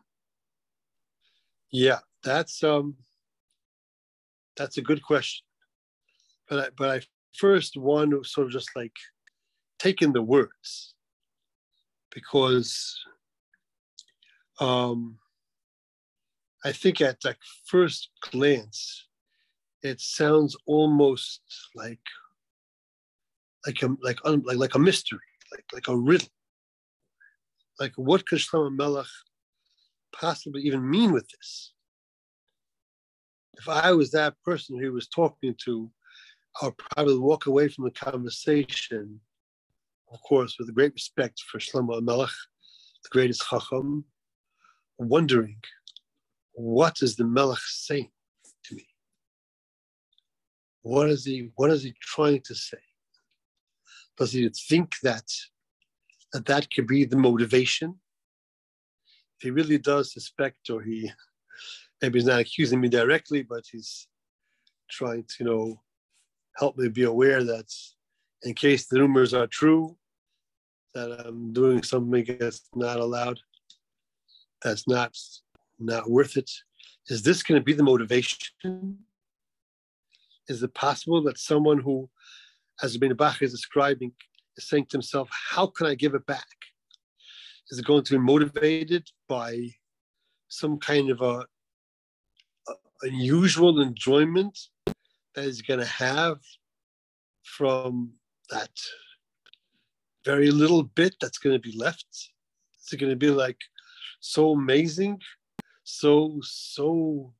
Yeah, 1.70 1.98
that's 2.22 2.62
um 2.62 2.96
that's 4.56 4.76
a 4.76 4.82
good 4.82 5.02
question. 5.02 5.44
But 6.52 6.66
I, 6.66 6.68
but 6.76 6.90
I 6.90 7.00
first 7.32 7.78
want 7.78 8.10
to 8.10 8.22
sort 8.24 8.48
of 8.48 8.52
just 8.52 8.68
like 8.76 8.92
take 9.78 10.02
in 10.02 10.12
the 10.12 10.20
words 10.20 10.94
because 12.14 12.94
um, 14.60 15.16
I 16.62 16.72
think 16.72 17.00
at 17.00 17.24
like 17.24 17.38
first 17.64 18.10
glance, 18.20 19.08
it 19.82 19.98
sounds 20.02 20.54
almost 20.66 21.40
like 21.74 22.04
like 23.66 23.82
a 23.82 23.96
like 24.02 24.18
like 24.26 24.58
like 24.58 24.74
a 24.74 24.78
mystery, 24.78 25.20
like 25.52 25.64
like 25.72 25.88
a 25.88 25.96
riddle. 25.96 26.28
Like 27.80 27.92
what 27.96 28.26
could 28.26 28.40
Shlomo 28.40 28.76
Melech 28.76 29.06
possibly 30.14 30.60
even 30.64 30.86
mean 30.90 31.12
with 31.12 31.26
this? 31.30 31.72
If 33.56 33.70
I 33.70 33.92
was 33.92 34.10
that 34.10 34.34
person 34.44 34.78
who 34.78 34.92
was 34.92 35.08
talking 35.08 35.54
to, 35.64 35.90
I 36.60 36.66
would 36.66 36.78
probably 36.78 37.18
walk 37.18 37.46
away 37.46 37.68
from 37.68 37.84
the 37.84 37.90
conversation, 37.90 39.20
of 40.12 40.20
course, 40.22 40.56
with 40.58 40.74
great 40.74 40.92
respect 40.92 41.40
for 41.40 41.58
Shlomo 41.58 42.02
Melech, 42.02 42.30
the 43.02 43.08
greatest 43.10 43.44
Chacham, 43.48 44.04
wondering, 44.98 45.56
what 46.52 46.98
is 47.00 47.16
the 47.16 47.24
Melech 47.24 47.58
saying 47.64 48.10
to 48.64 48.74
me? 48.74 48.86
What 50.82 51.08
is 51.08 51.24
he, 51.24 51.50
what 51.56 51.70
is 51.70 51.82
he 51.84 51.94
trying 52.00 52.42
to 52.42 52.54
say? 52.54 52.78
Does 54.18 54.32
he 54.32 54.48
think 54.68 54.96
that 55.02 55.24
that, 56.32 56.46
that 56.46 56.70
could 56.70 56.86
be 56.86 57.04
the 57.04 57.16
motivation? 57.16 57.98
If 59.38 59.44
he 59.44 59.50
really 59.50 59.78
does 59.78 60.12
suspect, 60.12 60.68
or 60.70 60.82
he 60.82 61.10
maybe 62.00 62.18
he's 62.18 62.26
not 62.26 62.40
accusing 62.40 62.80
me 62.80 62.88
directly, 62.88 63.42
but 63.42 63.64
he's 63.70 64.06
trying 64.90 65.24
to, 65.24 65.34
you 65.40 65.46
know, 65.46 65.80
help 66.56 66.76
me 66.76 66.88
be 66.88 67.04
aware 67.04 67.42
that 67.44 67.72
in 68.42 68.54
case 68.54 68.86
the 68.86 69.00
rumors 69.00 69.34
are 69.34 69.46
true, 69.46 69.96
that 70.94 71.24
I'm 71.26 71.52
doing 71.52 71.82
something 71.82 72.36
that's 72.38 72.68
not 72.74 72.98
allowed, 72.98 73.40
that's 74.62 74.86
not 74.86 75.16
not 75.78 76.08
worth 76.08 76.36
it. 76.36 76.50
Is 77.08 77.22
this 77.22 77.42
going 77.42 77.60
to 77.60 77.64
be 77.64 77.72
the 77.72 77.82
motivation? 77.82 78.98
Is 80.48 80.62
it 80.62 80.74
possible 80.74 81.22
that 81.24 81.38
someone 81.38 81.78
who, 81.78 82.08
as 82.82 82.96
Ben 82.96 83.14
Bach 83.14 83.42
is 83.42 83.52
describing, 83.52 84.12
is 84.56 84.68
saying 84.68 84.86
to 84.86 84.96
himself, 84.96 85.28
How 85.30 85.66
can 85.66 85.86
I 85.86 85.94
give 85.94 86.14
it 86.14 86.26
back? 86.26 86.46
Is 87.70 87.78
it 87.78 87.86
going 87.86 88.04
to 88.04 88.12
be 88.12 88.18
motivated 88.18 89.08
by 89.28 89.70
some 90.48 90.78
kind 90.78 91.10
of 91.10 91.22
a, 91.22 91.46
a 92.68 92.74
unusual 93.02 93.80
enjoyment 93.80 94.58
that 95.34 95.44
he's 95.44 95.62
going 95.62 95.80
to 95.80 95.86
have 95.86 96.38
from 97.42 98.12
that 98.50 98.70
very 100.24 100.50
little 100.50 100.82
bit 100.82 101.14
that's 101.20 101.38
going 101.38 101.54
to 101.54 101.60
be 101.60 101.76
left? 101.76 102.06
Is 102.14 102.92
it 102.92 102.98
going 102.98 103.10
to 103.10 103.16
be 103.16 103.30
like 103.30 103.58
so 104.20 104.52
amazing, 104.52 105.20
so, 105.84 106.38
so, 106.42 107.32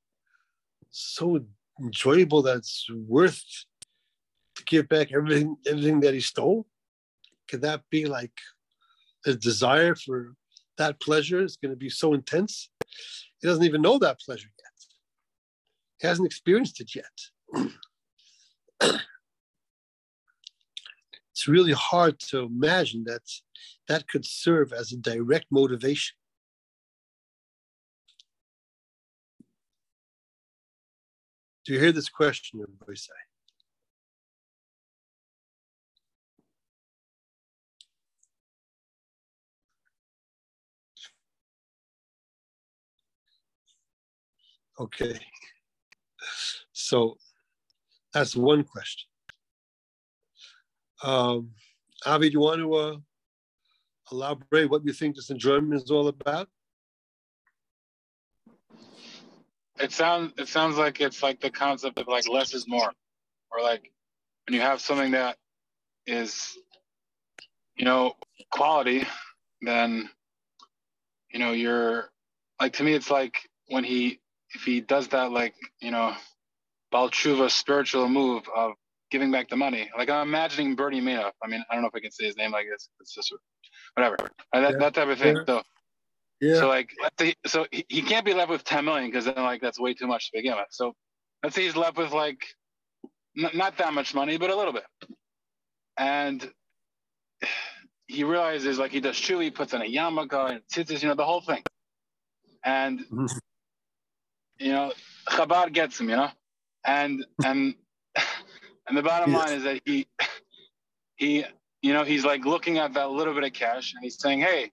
so 0.90 1.40
enjoyable 1.80 2.42
that's 2.42 2.86
worth 2.90 3.44
to 4.56 4.64
give 4.64 4.88
back 4.88 5.12
everything, 5.12 5.56
everything 5.66 6.00
that 6.00 6.14
he 6.14 6.20
stole? 6.20 6.66
Could 7.48 7.62
that 7.62 7.82
be 7.90 8.06
like 8.06 8.32
a 9.26 9.34
desire 9.34 9.94
for 9.94 10.34
that 10.78 11.00
pleasure 11.00 11.42
is 11.42 11.56
going 11.56 11.72
to 11.72 11.76
be 11.76 11.90
so 11.90 12.14
intense? 12.14 12.70
He 13.40 13.46
doesn't 13.46 13.64
even 13.64 13.82
know 13.82 13.98
that 13.98 14.20
pleasure 14.20 14.48
yet. 14.58 14.86
He 16.00 16.06
hasn't 16.06 16.26
experienced 16.26 16.80
it 16.80 16.94
yet. 16.94 17.12
It's 21.32 21.48
really 21.48 21.72
hard 21.72 22.18
to 22.18 22.40
imagine 22.40 23.04
that 23.04 23.22
that 23.88 24.08
could 24.08 24.24
serve 24.24 24.72
as 24.72 24.92
a 24.92 24.96
direct 24.96 25.46
motivation. 25.50 26.14
Do 31.64 31.72
you 31.72 31.80
hear 31.80 31.92
this 31.92 32.08
question, 32.08 32.60
say? 32.96 33.12
Okay. 44.80 45.20
So 46.72 47.16
that's 48.12 48.36
one 48.36 48.64
question. 48.64 49.08
Um, 51.02 51.50
Avi, 52.06 52.28
do 52.28 52.32
you 52.34 52.40
want 52.40 52.60
to 52.60 52.74
uh, 52.74 52.96
elaborate 54.10 54.70
what 54.70 54.84
you 54.84 54.92
think 54.92 55.16
this 55.16 55.30
enjoyment 55.30 55.74
is 55.74 55.90
all 55.90 56.08
about? 56.08 56.48
It 59.80 59.90
sounds 59.90 60.32
it 60.38 60.48
sounds 60.48 60.76
like 60.76 61.00
it's 61.00 61.22
like 61.22 61.40
the 61.40 61.50
concept 61.50 61.98
of 61.98 62.06
like 62.06 62.28
less 62.28 62.54
is 62.54 62.68
more, 62.68 62.92
or 63.50 63.62
like 63.62 63.90
when 64.46 64.54
you 64.54 64.60
have 64.60 64.80
something 64.80 65.12
that 65.12 65.36
is, 66.06 66.56
you 67.76 67.84
know, 67.84 68.14
quality, 68.50 69.04
then 69.62 70.08
you 71.32 71.40
know 71.40 71.52
you're 71.52 72.10
like 72.60 72.74
to 72.74 72.84
me 72.84 72.92
it's 72.92 73.10
like 73.10 73.48
when 73.68 73.82
he 73.82 74.20
if 74.54 74.62
he 74.62 74.80
does 74.80 75.08
that 75.08 75.32
like 75.32 75.54
you 75.80 75.90
know 75.90 76.14
Baal 76.92 77.10
Tshuva 77.10 77.50
spiritual 77.50 78.08
move 78.08 78.44
of 78.54 78.74
giving 79.10 79.32
back 79.32 79.48
the 79.48 79.56
money. 79.56 79.90
Like 79.96 80.10
I'm 80.10 80.28
imagining 80.28 80.76
Bernie 80.76 81.00
Madoff. 81.00 81.32
I 81.42 81.48
mean, 81.48 81.64
I 81.68 81.74
don't 81.74 81.82
know 81.82 81.88
if 81.88 81.94
I 81.94 82.00
can 82.00 82.12
say 82.12 82.26
his 82.26 82.36
name 82.36 82.52
like 82.52 82.66
this. 82.70 82.88
It's 83.00 83.14
just 83.14 83.34
whatever. 83.94 84.16
That, 84.52 84.62
yeah. 84.62 84.78
that 84.78 84.94
type 84.94 85.08
of 85.08 85.18
thing. 85.18 85.36
Yeah. 85.36 85.44
So, 85.46 85.62
yeah. 86.40 86.54
So 86.56 86.68
like, 86.68 86.90
so 87.46 87.66
he, 87.72 87.84
he 87.88 88.02
can't 88.02 88.24
be 88.24 88.34
left 88.34 88.50
with 88.50 88.62
10 88.62 88.84
million 88.84 89.08
because 89.08 89.24
then 89.24 89.34
like 89.36 89.60
that's 89.60 89.80
way 89.80 89.94
too 89.94 90.06
much 90.06 90.30
to 90.30 90.38
begin 90.38 90.54
with. 90.54 90.66
So 90.70 90.94
let's 91.42 91.54
say 91.54 91.62
he's 91.62 91.76
left 91.76 91.96
with 91.96 92.12
like 92.12 92.44
n- 93.36 93.50
not 93.54 93.78
that 93.78 93.92
much 93.94 94.14
money, 94.14 94.36
but 94.36 94.50
a 94.50 94.56
little 94.56 94.72
bit. 94.72 94.84
And 95.96 96.48
he 98.06 98.24
realizes 98.24 98.78
like 98.78 98.92
he 98.92 99.00
does 99.00 99.16
tshuva, 99.16 99.54
puts 99.54 99.72
on 99.72 99.82
a 99.82 99.86
yarmulke 99.86 100.50
and 100.50 100.60
tzitzis, 100.72 101.02
you 101.02 101.08
know, 101.08 101.14
the 101.14 101.24
whole 101.24 101.40
thing. 101.40 101.62
And 102.64 103.00
mm-hmm. 103.00 103.26
you 104.58 104.72
know, 104.72 104.92
Chabad 105.28 105.72
gets 105.72 106.00
him, 106.00 106.10
you 106.10 106.16
know, 106.16 106.30
and 106.84 107.24
and 107.44 107.74
and 108.88 108.96
the 108.96 109.02
bottom 109.02 109.32
yes. 109.32 109.46
line 109.46 109.56
is 109.58 109.62
that 109.64 109.80
he 109.84 110.06
he 111.16 111.44
you 111.80 111.92
know 111.92 112.04
he's 112.04 112.24
like 112.24 112.44
looking 112.44 112.78
at 112.78 112.94
that 112.94 113.10
little 113.10 113.34
bit 113.34 113.44
of 113.44 113.52
cash 113.52 113.94
and 113.94 114.02
he's 114.02 114.18
saying, 114.18 114.40
hey, 114.40 114.70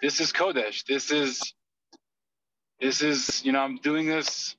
this 0.00 0.20
is 0.20 0.32
Kodesh. 0.32 0.84
This 0.84 1.10
is 1.10 1.54
this 2.80 3.02
is 3.02 3.44
you 3.44 3.52
know 3.52 3.60
I'm 3.60 3.76
doing 3.76 4.06
this. 4.06 4.56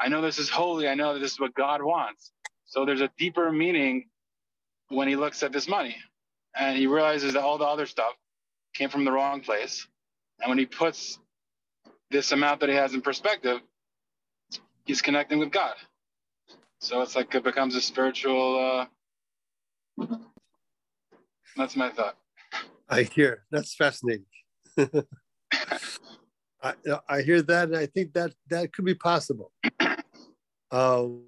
I 0.00 0.08
know 0.08 0.20
this 0.20 0.38
is 0.38 0.50
holy. 0.50 0.88
I 0.88 0.94
know 0.94 1.14
that 1.14 1.20
this 1.20 1.32
is 1.32 1.40
what 1.40 1.54
God 1.54 1.82
wants. 1.82 2.32
So 2.66 2.84
there's 2.84 3.00
a 3.00 3.10
deeper 3.18 3.50
meaning 3.52 4.08
when 4.88 5.08
he 5.08 5.16
looks 5.16 5.42
at 5.42 5.52
this 5.52 5.68
money, 5.68 5.96
and 6.56 6.76
he 6.76 6.86
realizes 6.86 7.34
that 7.34 7.42
all 7.42 7.58
the 7.58 7.64
other 7.64 7.86
stuff 7.86 8.12
came 8.74 8.88
from 8.90 9.04
the 9.04 9.12
wrong 9.12 9.40
place. 9.40 9.86
And 10.40 10.48
when 10.48 10.58
he 10.58 10.66
puts 10.66 11.18
this 12.10 12.32
amount 12.32 12.60
that 12.60 12.68
he 12.68 12.74
has 12.74 12.92
in 12.94 13.00
perspective, 13.00 13.60
he's 14.84 15.00
connecting 15.00 15.38
with 15.38 15.52
God. 15.52 15.74
So 16.84 17.00
it's 17.00 17.16
like 17.16 17.34
it 17.34 17.42
becomes 17.42 17.74
a 17.76 17.80
spiritual. 17.80 18.86
Uh, 19.98 20.06
that's 21.56 21.76
my 21.76 21.88
thought. 21.88 22.18
I 22.90 23.04
hear 23.04 23.44
that's 23.50 23.74
fascinating. 23.74 24.26
I, 26.62 26.74
I 27.08 27.22
hear 27.22 27.40
that, 27.40 27.68
and 27.68 27.76
I 27.78 27.86
think 27.86 28.12
that 28.12 28.34
that 28.50 28.74
could 28.74 28.84
be 28.84 28.94
possible. 28.94 29.50
Um, 30.70 31.22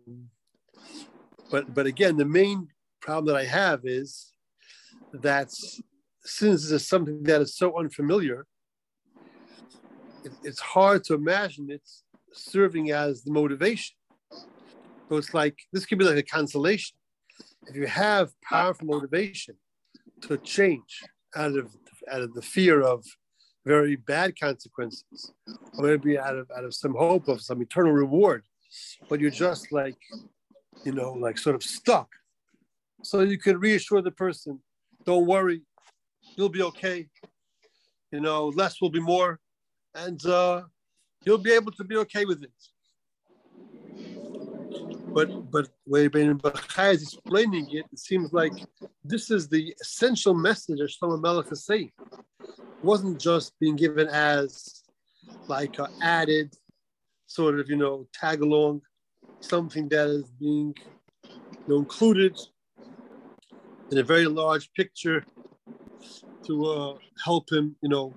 but 1.53 1.73
but 1.73 1.87
again, 1.87 2.16
the 2.16 2.25
main 2.25 2.66
problem 3.01 3.33
that 3.33 3.40
I 3.40 3.45
have 3.45 3.83
is 3.85 4.33
that 5.12 5.53
since 6.25 6.62
this 6.62 6.73
is 6.73 6.88
something 6.88 7.23
that 7.23 7.42
is 7.42 7.57
so 7.57 7.79
unfamiliar, 7.79 8.47
it, 10.25 10.33
it's 10.42 10.59
hard 10.59 11.05
to 11.05 11.14
imagine 11.14 11.69
it's 11.71 12.03
serving 12.33 12.90
as 12.90 13.23
the 13.23 13.31
motivation. 13.31 13.96
So 15.09 15.16
it's 15.16 15.35
like 15.35 15.57
this 15.73 15.87
could 15.87 15.99
be 15.99 16.05
like 16.05 16.16
a 16.16 16.23
consolation. 16.23 16.97
If 17.69 17.77
you 17.77 17.87
have 17.87 18.31
powerful 18.42 18.87
motivation 18.87 19.57
to 20.23 20.37
change 20.38 21.03
out 21.35 21.57
of 21.57 21.71
out 22.11 22.23
of 22.23 22.35
the 22.35 22.42
fear 22.42 22.83
of 22.83 23.05
very 23.64 23.97
bad 23.97 24.38
consequences, 24.38 25.33
or 25.77 25.87
maybe 25.87 26.19
out 26.19 26.37
of 26.37 26.51
out 26.57 26.64
of 26.64 26.75
some 26.75 26.95
hope 26.95 27.29
of 27.29 27.40
some 27.40 27.61
eternal 27.62 27.92
reward, 27.92 28.45
but 29.09 29.21
you're 29.21 29.31
just 29.31 29.73
like, 29.73 29.97
you 30.85 30.92
know, 30.92 31.12
like 31.12 31.38
sort 31.38 31.57
of 31.57 31.62
stuck. 31.62 32.09
So 33.03 33.21
you 33.21 33.38
can 33.38 33.59
reassure 33.59 34.03
the 34.03 34.11
person, 34.11 34.61
don't 35.05 35.27
worry, 35.27 35.62
you'll 36.37 36.49
be 36.49 36.62
okay. 36.62 37.09
You 38.12 38.21
know, 38.21 38.49
less 38.49 38.81
will 38.81 38.90
be 38.90 39.01
more, 39.01 39.40
and 39.95 40.25
uh, 40.27 40.62
you'll 41.25 41.38
be 41.38 41.53
able 41.53 41.73
to 41.73 41.85
be 41.85 41.97
okay 41.99 42.25
with 42.25 42.42
it. 42.42 42.53
But 45.17 45.51
but 45.51 45.71
when 45.87 46.05
Ibn 46.05 46.39
Bachai 46.41 46.93
is 46.93 47.03
explaining 47.05 47.71
it, 47.71 47.87
it 47.91 47.99
seems 47.99 48.35
like 48.35 48.53
this 49.03 49.31
is 49.31 49.49
the 49.49 49.75
essential 49.81 50.35
message 50.35 50.79
that 50.79 50.93
Shlomo 50.93 51.19
Melech 51.19 51.51
is 51.51 51.65
saying. 51.65 51.91
It 52.43 52.85
wasn't 52.85 53.19
just 53.19 53.59
being 53.59 53.77
given 53.77 54.09
as 54.09 54.83
like 55.49 55.79
an 55.79 55.87
added 56.03 56.55
sort 57.27 57.59
of, 57.59 57.71
you 57.71 57.77
know, 57.77 58.07
tag 58.13 58.43
along, 58.43 58.83
something 59.41 59.89
that 59.89 60.07
is 60.07 60.31
being 60.39 60.75
you 61.25 61.67
know, 61.67 61.79
included 61.79 62.39
in 63.91 63.97
a 63.97 64.03
very 64.03 64.27
large 64.27 64.71
picture 64.75 65.25
to 66.45 66.67
uh, 66.67 66.95
help 67.25 67.51
him, 67.51 67.75
you 67.81 67.89
know, 67.89 68.15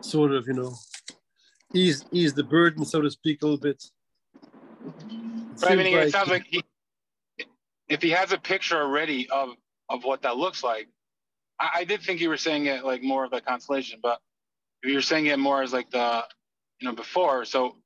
sort 0.00 0.32
of, 0.32 0.48
you 0.48 0.54
know, 0.54 0.74
ease 1.72 2.04
ease 2.10 2.34
the 2.34 2.42
burden, 2.42 2.84
so 2.84 3.00
to 3.00 3.08
speak, 3.12 3.42
a 3.42 3.46
little 3.46 3.60
bit. 3.60 3.80
But 5.60 5.72
I 5.72 5.76
mean, 5.76 5.94
like, 5.94 6.08
it 6.08 6.12
sounds 6.12 6.30
like 6.30 6.46
he, 6.48 6.62
if 7.88 8.02
he 8.02 8.10
has 8.10 8.32
a 8.32 8.38
picture 8.38 8.80
already 8.80 9.28
of 9.30 9.50
of 9.88 10.04
what 10.04 10.22
that 10.22 10.36
looks 10.36 10.62
like, 10.62 10.88
I, 11.58 11.70
I 11.76 11.84
did 11.84 12.00
think 12.02 12.20
you 12.20 12.28
were 12.28 12.36
saying 12.36 12.66
it 12.66 12.84
like 12.84 13.02
more 13.02 13.24
of 13.24 13.30
the 13.30 13.40
constellation, 13.40 14.00
but 14.02 14.20
if 14.82 14.90
you're 14.90 15.02
saying 15.02 15.26
it 15.26 15.38
more 15.38 15.62
as 15.62 15.72
like 15.72 15.90
the, 15.90 16.24
you 16.80 16.88
know, 16.88 16.94
before, 16.94 17.44
so 17.44 17.76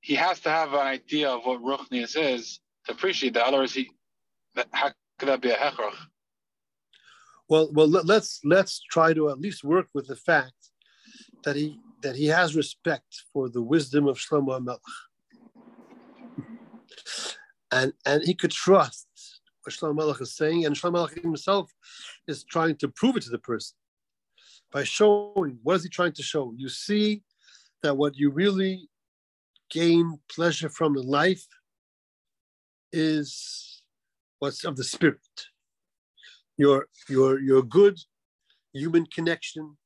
he 0.00 0.14
has 0.14 0.40
to 0.40 0.50
have 0.50 0.74
an 0.74 0.80
idea 0.80 1.30
of 1.30 1.46
what 1.46 1.62
ruchnius 1.62 2.16
is 2.20 2.60
to 2.86 2.92
appreciate 2.92 3.34
that. 3.34 3.46
Otherwise, 3.46 3.72
he, 3.72 3.90
that, 4.54 4.66
how 4.72 4.90
could 5.18 5.28
that 5.28 5.40
be 5.40 5.50
a 5.50 5.56
hechrach? 5.56 5.94
Well, 7.48 7.70
well, 7.72 7.88
let's 7.88 8.40
let's 8.44 8.82
try 8.90 9.12
to 9.14 9.30
at 9.30 9.38
least 9.38 9.64
work 9.64 9.88
with 9.94 10.06
the 10.06 10.16
fact 10.16 10.54
that 11.44 11.56
he 11.56 11.78
that 12.02 12.16
he 12.16 12.26
has 12.26 12.56
respect 12.56 13.22
for 13.32 13.48
the 13.48 13.62
wisdom 13.62 14.06
of 14.06 14.18
Shlomo 14.18 14.62
Melech 14.62 14.80
and 17.70 17.92
and 18.06 18.22
he 18.22 18.34
could 18.34 18.50
trust 18.50 19.06
what 19.62 19.74
Shlomo 19.74 19.96
Melech 19.96 20.20
is 20.20 20.36
saying, 20.36 20.66
and 20.66 20.76
Shlomo 20.76 20.92
Melech 20.92 21.20
himself 21.20 21.72
is 22.28 22.44
trying 22.44 22.76
to 22.76 22.88
prove 22.88 23.16
it 23.16 23.22
to 23.24 23.30
the 23.30 23.38
person 23.38 23.76
by 24.72 24.84
showing 24.84 25.58
what 25.62 25.76
is 25.76 25.84
he 25.84 25.88
trying 25.88 26.12
to 26.12 26.22
show. 26.22 26.52
You 26.56 26.68
see 26.68 27.22
that 27.82 27.96
what 27.96 28.16
you 28.16 28.30
really 28.30 28.88
gain 29.70 30.18
pleasure 30.30 30.68
from 30.68 30.96
in 30.96 31.06
life 31.06 31.46
is 32.92 33.82
what's 34.38 34.64
of 34.64 34.76
the 34.76 34.84
spirit. 34.84 35.18
Your 36.56 36.86
your 37.08 37.40
your 37.40 37.62
good 37.62 37.98
human 38.72 39.06
connection. 39.06 39.76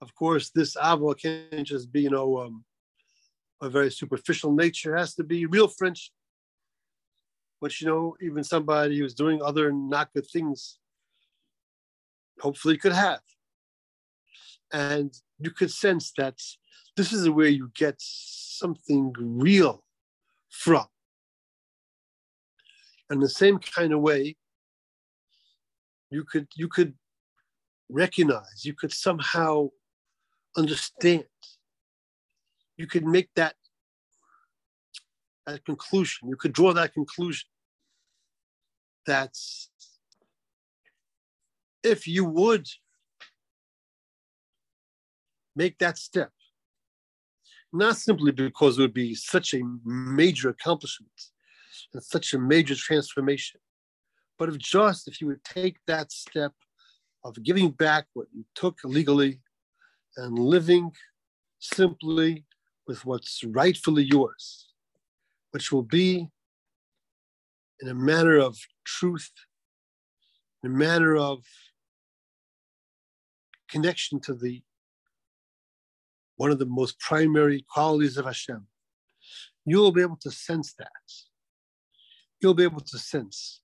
Of 0.00 0.14
course, 0.14 0.50
this 0.50 0.76
avo 0.76 1.18
can't 1.18 1.66
just 1.66 1.92
be 1.92 2.02
you 2.02 2.10
know 2.10 2.38
um, 2.38 2.64
a 3.64 3.70
very 3.70 3.90
superficial 3.90 4.52
nature. 4.52 4.94
It 4.94 5.00
has 5.00 5.14
to 5.16 5.24
be 5.24 5.46
real 5.46 5.68
friendship 5.68 6.12
But 7.60 7.80
you 7.80 7.86
know 7.88 8.16
even 8.20 8.44
somebody 8.44 8.98
who's 8.98 9.14
doing 9.14 9.42
other 9.42 9.72
not 9.72 10.12
good 10.12 10.26
things 10.26 10.78
hopefully 12.40 12.76
could 12.76 12.92
have 12.92 13.20
and 14.72 15.14
you 15.38 15.50
could 15.50 15.70
sense 15.70 16.12
that 16.18 16.38
this 16.96 17.12
is 17.12 17.28
where 17.30 17.48
you 17.48 17.70
get 17.74 17.94
something 17.98 19.12
real 19.16 19.84
from 20.50 20.86
in 23.10 23.20
the 23.20 23.28
same 23.28 23.58
kind 23.58 23.92
of 23.92 24.00
way 24.00 24.36
you 26.10 26.24
could 26.24 26.48
you 26.56 26.68
could 26.68 26.94
recognize 27.88 28.64
you 28.64 28.74
could 28.74 28.92
somehow 28.92 29.68
understand 30.56 31.24
you 32.76 32.86
could 32.86 33.04
make 33.04 33.28
that 33.36 33.54
that 35.46 35.64
conclusion. 35.64 36.28
You 36.28 36.36
could 36.36 36.52
draw 36.52 36.72
that 36.72 36.94
conclusion. 36.94 37.46
That's 39.06 39.70
if 41.82 42.08
you 42.08 42.24
would 42.24 42.66
make 45.54 45.78
that 45.78 45.98
step, 45.98 46.30
not 47.72 47.96
simply 47.96 48.32
because 48.32 48.78
it 48.78 48.82
would 48.82 48.94
be 48.94 49.14
such 49.14 49.54
a 49.54 49.60
major 49.84 50.48
accomplishment 50.48 51.12
and 51.92 52.02
such 52.02 52.32
a 52.32 52.38
major 52.38 52.74
transformation, 52.74 53.60
but 54.38 54.48
if 54.48 54.58
just 54.58 55.06
if 55.06 55.20
you 55.20 55.26
would 55.26 55.44
take 55.44 55.76
that 55.86 56.10
step 56.10 56.52
of 57.22 57.42
giving 57.42 57.70
back 57.70 58.06
what 58.14 58.28
you 58.32 58.44
took 58.54 58.78
legally 58.84 59.40
and 60.16 60.38
living 60.38 60.90
simply 61.58 62.44
with 62.86 63.04
what's 63.04 63.42
rightfully 63.44 64.04
yours, 64.04 64.68
which 65.52 65.72
will 65.72 65.82
be 65.82 66.28
in 67.80 67.88
a 67.88 67.94
manner 67.94 68.38
of 68.38 68.58
truth, 68.84 69.30
in 70.62 70.70
a 70.70 70.74
manner 70.74 71.16
of 71.16 71.44
connection 73.68 74.20
to 74.20 74.34
the 74.34 74.62
one 76.36 76.50
of 76.50 76.58
the 76.58 76.66
most 76.66 76.98
primary 76.98 77.64
qualities 77.72 78.16
of 78.16 78.24
Hashem. 78.24 78.66
You'll 79.64 79.92
be 79.92 80.02
able 80.02 80.18
to 80.22 80.30
sense 80.30 80.74
that. 80.74 80.88
You'll 82.40 82.54
be 82.54 82.64
able 82.64 82.80
to 82.80 82.98
sense, 82.98 83.62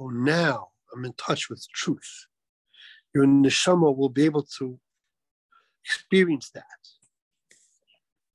oh, 0.00 0.08
now 0.08 0.68
I'm 0.94 1.04
in 1.04 1.12
touch 1.12 1.48
with 1.48 1.64
truth. 1.74 2.26
Your 3.14 3.26
neshama 3.26 3.96
will 3.96 4.08
be 4.08 4.24
able 4.24 4.42
to 4.58 4.78
experience 5.84 6.50
that. 6.50 6.64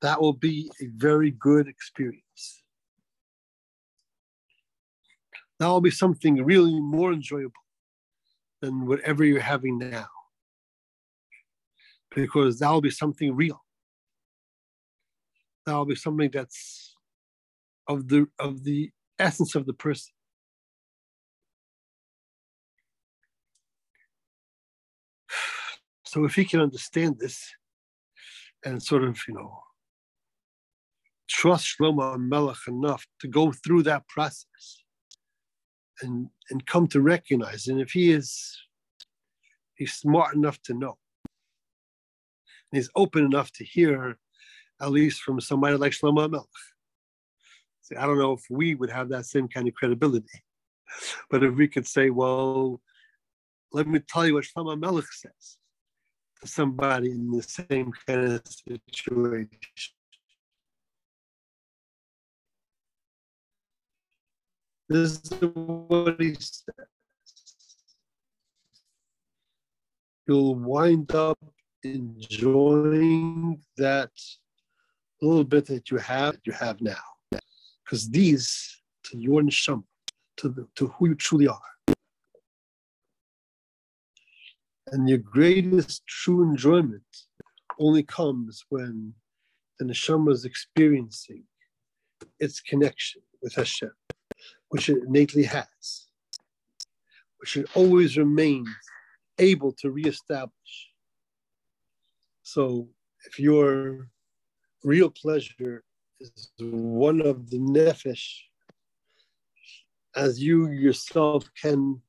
That 0.02 0.20
will 0.20 0.32
be 0.32 0.70
a 0.80 0.86
very 0.86 1.30
good 1.30 1.68
experience 1.68 2.62
that 5.62 5.68
will 5.68 5.80
be 5.80 5.92
something 5.92 6.44
really 6.44 6.80
more 6.80 7.12
enjoyable 7.12 7.52
than 8.60 8.84
whatever 8.84 9.24
you're 9.24 9.40
having 9.40 9.78
now. 9.78 10.08
Because 12.12 12.58
that 12.58 12.68
will 12.68 12.80
be 12.80 12.90
something 12.90 13.36
real. 13.36 13.62
That 15.64 15.74
will 15.74 15.84
be 15.84 15.94
something 15.94 16.30
that's 16.32 16.96
of 17.86 18.08
the 18.08 18.26
of 18.40 18.64
the 18.64 18.90
essence 19.20 19.54
of 19.54 19.66
the 19.66 19.72
person. 19.72 20.12
So 26.04 26.24
if 26.24 26.34
he 26.34 26.44
can 26.44 26.60
understand 26.60 27.18
this 27.18 27.54
and 28.66 28.82
sort 28.82 29.04
of, 29.04 29.18
you 29.26 29.32
know, 29.32 29.62
trust 31.32 31.66
Shlomo 31.66 32.18
Melech 32.18 32.68
enough 32.68 33.06
to 33.20 33.28
go 33.28 33.52
through 33.52 33.84
that 33.84 34.06
process, 34.08 34.84
and 36.02 36.28
and 36.50 36.66
come 36.66 36.86
to 36.88 37.00
recognize. 37.00 37.66
And 37.68 37.80
if 37.80 37.92
he 37.92 38.12
is 38.12 38.58
he's 39.76 39.94
smart 39.94 40.34
enough 40.34 40.60
to 40.62 40.74
know, 40.74 40.96
and 42.70 42.78
he's 42.78 42.90
open 42.94 43.24
enough 43.24 43.50
to 43.52 43.64
hear, 43.64 44.18
at 44.80 44.90
least 44.90 45.22
from 45.22 45.40
somebody 45.40 45.76
like 45.76 45.92
Shlomo 45.92 46.30
Melech. 46.30 46.46
See, 47.82 47.96
I 47.96 48.06
don't 48.06 48.18
know 48.18 48.32
if 48.32 48.44
we 48.48 48.74
would 48.74 48.90
have 48.90 49.08
that 49.08 49.26
same 49.26 49.48
kind 49.48 49.66
of 49.66 49.74
credibility, 49.74 50.44
but 51.30 51.42
if 51.42 51.54
we 51.54 51.66
could 51.66 51.86
say, 51.86 52.10
well, 52.10 52.80
let 53.72 53.86
me 53.86 54.00
tell 54.00 54.26
you 54.26 54.34
what 54.34 54.44
Shlomo 54.44 54.78
Melech 54.78 55.10
says 55.10 55.58
to 56.40 56.46
somebody 56.46 57.10
in 57.10 57.30
the 57.30 57.42
same 57.42 57.92
kind 58.06 58.32
of 58.32 58.42
situation. 58.46 59.48
This 64.92 65.22
is 65.22 65.40
what 65.40 66.20
he 66.20 66.34
says. 66.34 66.64
You'll 70.28 70.54
wind 70.54 71.14
up 71.14 71.38
enjoying 71.82 73.62
that 73.78 74.10
little 75.22 75.44
bit 75.44 75.64
that 75.68 75.90
you 75.90 75.96
have 75.96 76.36
you 76.44 76.52
have 76.52 76.82
now. 76.82 77.02
Because 77.82 78.10
these 78.10 78.82
to 79.04 79.16
your 79.16 79.40
neshama, 79.40 79.82
to 80.36 80.50
the, 80.50 80.68
to 80.76 80.88
who 80.88 81.08
you 81.08 81.14
truly 81.14 81.48
are. 81.48 81.96
And 84.88 85.08
your 85.08 85.18
greatest 85.18 86.06
true 86.06 86.42
enjoyment 86.42 87.16
only 87.78 88.02
comes 88.02 88.62
when 88.68 89.14
the 89.78 89.86
neshama 89.86 90.32
is 90.32 90.44
experiencing 90.44 91.44
its 92.38 92.60
connection 92.60 93.22
with 93.40 93.54
Hashem 93.54 93.90
which 94.72 94.88
it 94.88 95.02
innately 95.06 95.42
has, 95.42 96.06
which 97.36 97.58
it 97.58 97.66
always 97.74 98.16
remains 98.16 98.70
able 99.38 99.70
to 99.70 99.90
reestablish. 99.90 100.72
So 102.42 102.88
if 103.26 103.38
your 103.38 104.08
real 104.82 105.10
pleasure 105.10 105.84
is 106.20 106.50
one 106.58 107.20
of 107.20 107.50
the 107.50 107.58
nefesh, 107.58 108.26
as 110.16 110.42
you 110.42 110.70
yourself 110.70 111.44
can 111.60 112.00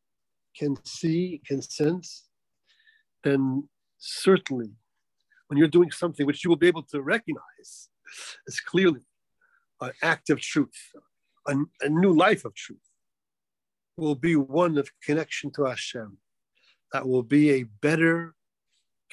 can 0.56 0.78
see, 0.86 1.42
can 1.46 1.62
sense, 1.62 2.30
then 3.26 3.68
certainly 3.98 4.72
when 5.48 5.58
you're 5.58 5.68
doing 5.68 5.92
something 5.92 6.26
which 6.26 6.46
you 6.46 6.50
will 6.50 6.64
be 6.66 6.68
able 6.68 6.84
to 6.84 7.02
recognize 7.02 7.90
as 8.48 8.62
clearly 8.62 9.02
an 9.82 9.92
act 10.02 10.30
of 10.30 10.40
truth, 10.40 10.94
a, 11.48 11.56
a 11.82 11.90
new 11.90 12.14
life 12.14 12.46
of 12.46 12.54
truth, 12.56 12.80
will 13.98 14.16
be 14.16 14.36
one 14.36 14.78
of 14.78 14.90
connection 15.04 15.52
to 15.52 15.66
Hashem. 15.66 16.18
That 16.92 17.08
will 17.08 17.24
be 17.24 17.52
a 17.52 17.64
better 17.64 18.36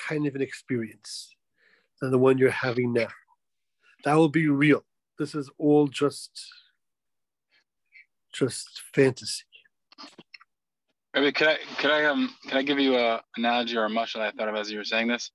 kind 0.09 0.27
of 0.27 0.35
an 0.35 0.43
experience 0.43 1.35
than 2.01 2.11
the 2.11 2.19
one 2.19 2.39
you're 2.39 2.51
having 2.51 2.93
now. 2.93 3.09
That 4.05 4.15
will 4.15 4.29
be 4.29 4.49
real. 4.49 4.85
This 5.19 5.35
is 5.35 5.51
all 5.59 5.87
just 5.89 6.31
just 8.33 8.83
fantasy. 8.95 9.45
Maybe 11.15 11.33
could 11.33 11.49
I 11.49 11.57
could 11.79 11.91
I 11.91 12.05
um 12.05 12.35
can 12.49 12.59
I 12.59 12.63
give 12.63 12.79
you 12.79 12.97
a 12.97 13.21
analogy 13.37 13.77
or 13.77 13.87
a 13.87 13.91
mashal 13.91 14.21
I 14.21 14.31
thought 14.31 14.49
of 14.49 14.55
as 14.55 14.71
you 14.71 14.79
were 14.79 14.85
saying 14.85 15.09
this? 15.09 15.31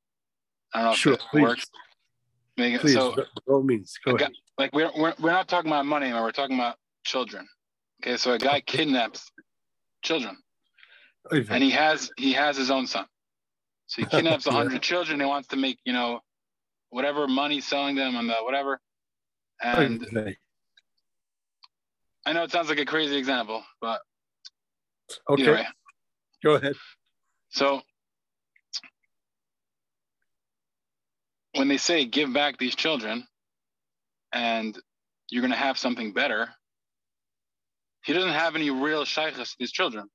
I 0.74 0.80
don't 0.80 0.92
know 0.92 0.96
sure, 0.96 1.14
if 1.14 1.20
it 1.20 1.26
please. 1.32 1.42
works. 1.42 1.66
Please, 2.58 2.94
so, 2.94 3.14
by 3.14 3.24
all 3.48 3.64
means, 3.64 4.00
go 4.06 4.16
ahead. 4.16 4.30
Guy, 4.30 4.36
like 4.58 4.74
we're, 4.74 4.90
we're 4.98 5.14
we're 5.20 5.32
not 5.32 5.50
talking 5.50 5.70
about 5.70 5.86
money. 5.86 6.14
We're 6.14 6.32
talking 6.32 6.56
about 6.56 6.78
children. 7.06 7.48
Okay, 8.04 8.18
so 8.18 8.34
a 8.34 8.38
guy 8.38 8.60
kidnaps 8.66 9.32
children, 10.04 10.38
and 11.32 11.64
he 11.64 11.72
has 11.72 12.12
he 12.18 12.34
has 12.34 12.58
his 12.58 12.70
own 12.70 12.88
son. 12.88 13.06
So 13.88 14.02
he 14.02 14.08
kidnaps 14.12 14.48
a 14.48 14.52
hundred 14.52 14.82
children. 14.82 15.20
He 15.20 15.26
wants 15.26 15.48
to 15.50 15.56
make 15.56 15.80
you 15.86 15.94
know 15.94 16.20
whatever 16.90 17.28
money 17.28 17.62
selling 17.62 17.96
them 17.96 18.16
and 18.16 18.30
the 18.30 18.36
whatever. 18.42 18.80
Oh, 19.64 19.82
and 19.82 20.04
okay. 20.04 20.36
I 22.26 22.34
know 22.34 22.44
it 22.44 22.52
sounds 22.52 22.70
like 22.70 22.80
a 22.80 22.86
crazy 22.86 23.16
example, 23.16 23.64
but 23.80 24.02
okay, 25.30 25.44
anyway. 25.44 25.66
go 26.44 26.56
ahead. 26.56 26.76
So 27.50 27.82
when 31.54 31.68
they 31.68 31.78
say 31.78 32.06
give 32.06 32.34
back 32.34 32.58
these 32.58 32.76
children 32.76 33.26
and 34.34 34.78
you're 35.30 35.42
going 35.42 35.52
to 35.52 35.58
have 35.58 35.78
something 35.78 36.12
better, 36.12 36.50
he 38.06 38.14
doesn't 38.14 38.34
have 38.34 38.56
any 38.56 38.70
real 38.70 39.04
shaychus 39.04 39.52
to 39.52 39.56
these 39.60 39.72
children. 39.72 40.08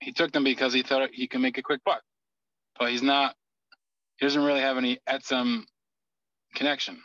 He 0.00 0.12
took 0.12 0.32
them 0.32 0.44
because 0.44 0.72
he 0.72 0.82
thought 0.82 1.10
he 1.12 1.26
could 1.26 1.40
make 1.40 1.58
a 1.58 1.62
quick 1.62 1.80
buck, 1.84 2.02
but 2.78 2.90
he's 2.90 3.02
not. 3.02 3.34
He 4.18 4.26
doesn't 4.26 4.42
really 4.42 4.60
have 4.60 4.76
any 4.76 4.98
etzem 5.08 5.62
connection. 6.54 7.02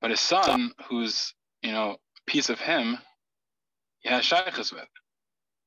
But 0.00 0.10
his 0.10 0.20
son, 0.20 0.72
who's 0.88 1.34
you 1.62 1.70
know 1.70 1.92
a 1.92 2.30
piece 2.30 2.50
of 2.50 2.58
him, 2.58 2.98
he 4.00 4.08
has 4.08 4.24
shaychus 4.24 4.72
with. 4.72 4.88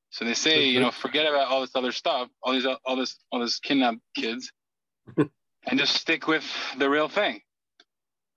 So 0.10 0.25
they 0.25 0.34
say, 0.34 0.65
you 0.65 0.81
know, 0.81 0.91
forget 0.91 1.25
about 1.25 1.47
all 1.47 1.62
this 1.62 1.71
other 1.73 1.93
stuff, 1.93 2.27
all 2.43 2.51
these, 2.51 2.67
all 2.86 2.97
this, 2.97 3.17
all 3.31 3.39
this 3.39 3.60
kidnapped 3.60 3.99
kids, 4.13 4.51
and 5.17 5.29
just 5.79 5.95
stick 5.95 6.27
with 6.27 6.43
the 6.77 6.89
real 6.89 7.07
thing. 7.07 7.39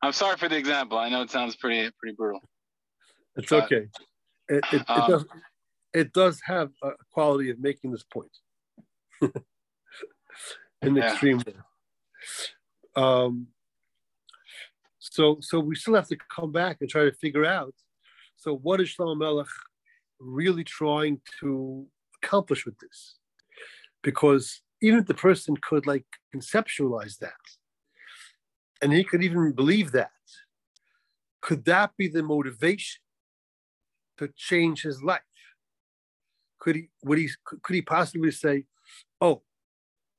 I'm 0.01 0.13
sorry 0.13 0.37
for 0.37 0.49
the 0.49 0.57
example. 0.57 0.99
I 0.99 1.09
know 1.09 1.23
it 1.23 1.31
sounds 1.33 1.57
pretty, 1.57 1.91
pretty 1.99 2.15
brutal. 2.15 2.41
It's 3.35 3.51
okay. 3.51 3.89
It, 4.49 4.65
it, 4.73 4.85
um, 4.89 5.03
it, 5.03 5.09
does, 5.09 5.25
it 5.93 6.13
does 6.13 6.41
have 6.45 6.71
a 6.83 6.91
quality 7.13 7.51
of 7.51 7.59
making 7.59 7.93
this 7.93 8.03
point 8.03 8.31
in 10.83 10.95
the 10.95 11.01
yeah. 11.01 11.11
extreme 11.11 11.39
way. 11.39 11.55
Um, 12.97 13.49
so, 14.99 15.39
so 15.41 15.61
we 15.61 15.77
still 15.77 15.95
have 15.95 16.09
to 16.09 16.17
come 16.35 16.53
back 16.53 16.79
and 16.81 16.89
try 16.89 17.05
to 17.05 17.13
figure 17.13 17.45
out. 17.45 17.75
So, 18.37 18.57
what 18.57 18.81
is 18.81 18.95
Shlomo 18.95 19.17
Melech 19.17 19.47
really 20.19 20.65
trying 20.65 21.21
to 21.41 21.87
accomplish 22.23 22.67
with 22.67 22.79
this? 22.79 23.17
Because 24.03 24.61
even 24.83 24.99
if 24.99 25.07
the 25.07 25.15
person 25.15 25.57
could 25.63 25.87
like 25.87 26.05
conceptualize 26.35 27.19
that, 27.19 27.33
and 28.83 28.93
he 28.93 29.05
could 29.05 29.23
even 29.23 29.53
believe 29.53 29.93
that, 29.93 30.11
could 31.41 31.65
that 31.67 31.93
be 31.97 32.09
the 32.09 32.23
motivation 32.23 33.04
to 34.19 34.29
change 34.37 34.83
his 34.83 35.03
life? 35.03 35.21
Could 36.59 36.77
he 36.77 36.89
would 37.03 37.19
he 37.19 37.29
could 37.45 37.75
he 37.75 37.83
possibly 37.83 38.31
say, 38.31 38.65
"Oh, 39.21 39.43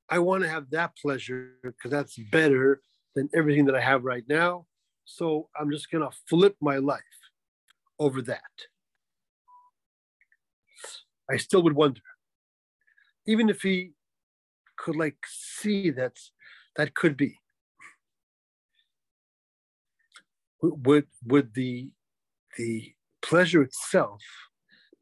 I 0.08 0.18
want 0.20 0.44
to 0.44 0.48
have 0.48 0.70
that 0.70 0.96
pleasure 0.96 1.54
because 1.62 1.90
that's 1.90 2.16
better 2.30 2.80
than 3.16 3.28
everything 3.34 3.64
that 3.64 3.74
I 3.74 3.80
have 3.80 4.04
right 4.04 4.24
now. 4.28 4.66
So 5.04 5.48
I'm 5.58 5.70
just 5.70 5.90
going 5.90 6.08
to 6.08 6.16
flip 6.28 6.56
my 6.60 6.76
life 6.76 7.02
over 7.98 8.22
that. 8.22 8.40
I 11.28 11.38
still 11.38 11.62
would 11.62 11.72
wonder, 11.72 12.02
even 13.26 13.48
if 13.48 13.62
he 13.62 13.92
could 14.76 14.94
like 14.94 15.16
see 15.26 15.90
that 15.90 16.18
that 16.76 16.94
could 16.94 17.16
be. 17.16 17.38
Would 20.62 21.06
would 21.24 21.54
the 21.54 21.90
the 22.56 22.94
pleasure 23.26 23.62
itself 23.62 24.22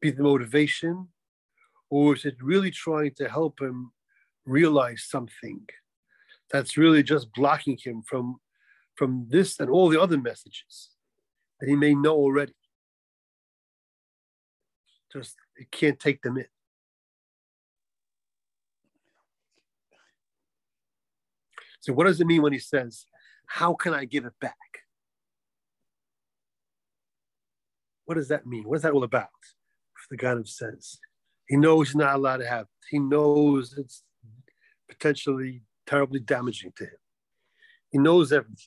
be 0.00 0.10
the 0.10 0.22
motivation, 0.22 1.08
or 1.90 2.14
is 2.14 2.24
it 2.24 2.36
really 2.42 2.70
trying 2.70 3.12
to 3.14 3.28
help 3.28 3.60
him 3.60 3.92
realize 4.46 5.04
something 5.08 5.60
that's 6.50 6.76
really 6.76 7.02
just 7.02 7.32
blocking 7.32 7.78
him 7.82 8.02
from 8.02 8.36
from 8.94 9.26
this 9.28 9.58
and 9.58 9.68
all 9.68 9.88
the 9.88 10.00
other 10.00 10.18
messages 10.18 10.90
that 11.58 11.68
he 11.68 11.74
may 11.74 11.94
know 11.94 12.14
already. 12.14 12.54
Just 15.12 15.36
he 15.58 15.64
can't 15.64 15.98
take 15.98 16.22
them 16.22 16.38
in. 16.38 16.46
So 21.80 21.92
what 21.92 22.04
does 22.04 22.20
it 22.20 22.26
mean 22.26 22.42
when 22.42 22.52
he 22.52 22.58
says, 22.58 23.06
How 23.46 23.74
can 23.74 23.94
I 23.94 24.04
give 24.04 24.24
it 24.24 24.34
back? 24.40 24.73
What 28.04 28.16
does 28.16 28.28
that 28.28 28.46
mean? 28.46 28.64
What 28.64 28.76
is 28.76 28.82
that 28.82 28.92
all 28.92 29.04
about? 29.04 29.28
The 30.10 30.16
God 30.16 30.36
of 30.38 30.48
sense. 30.48 30.98
he 31.48 31.56
knows 31.56 31.88
he's 31.88 31.96
not 31.96 32.14
allowed 32.14 32.38
to 32.38 32.46
have. 32.46 32.62
It. 32.62 32.68
He 32.90 32.98
knows 32.98 33.74
it's 33.78 34.02
potentially 34.88 35.62
terribly 35.86 36.20
damaging 36.20 36.72
to 36.76 36.84
him. 36.84 36.98
He 37.90 37.98
knows 37.98 38.32
everything. 38.32 38.66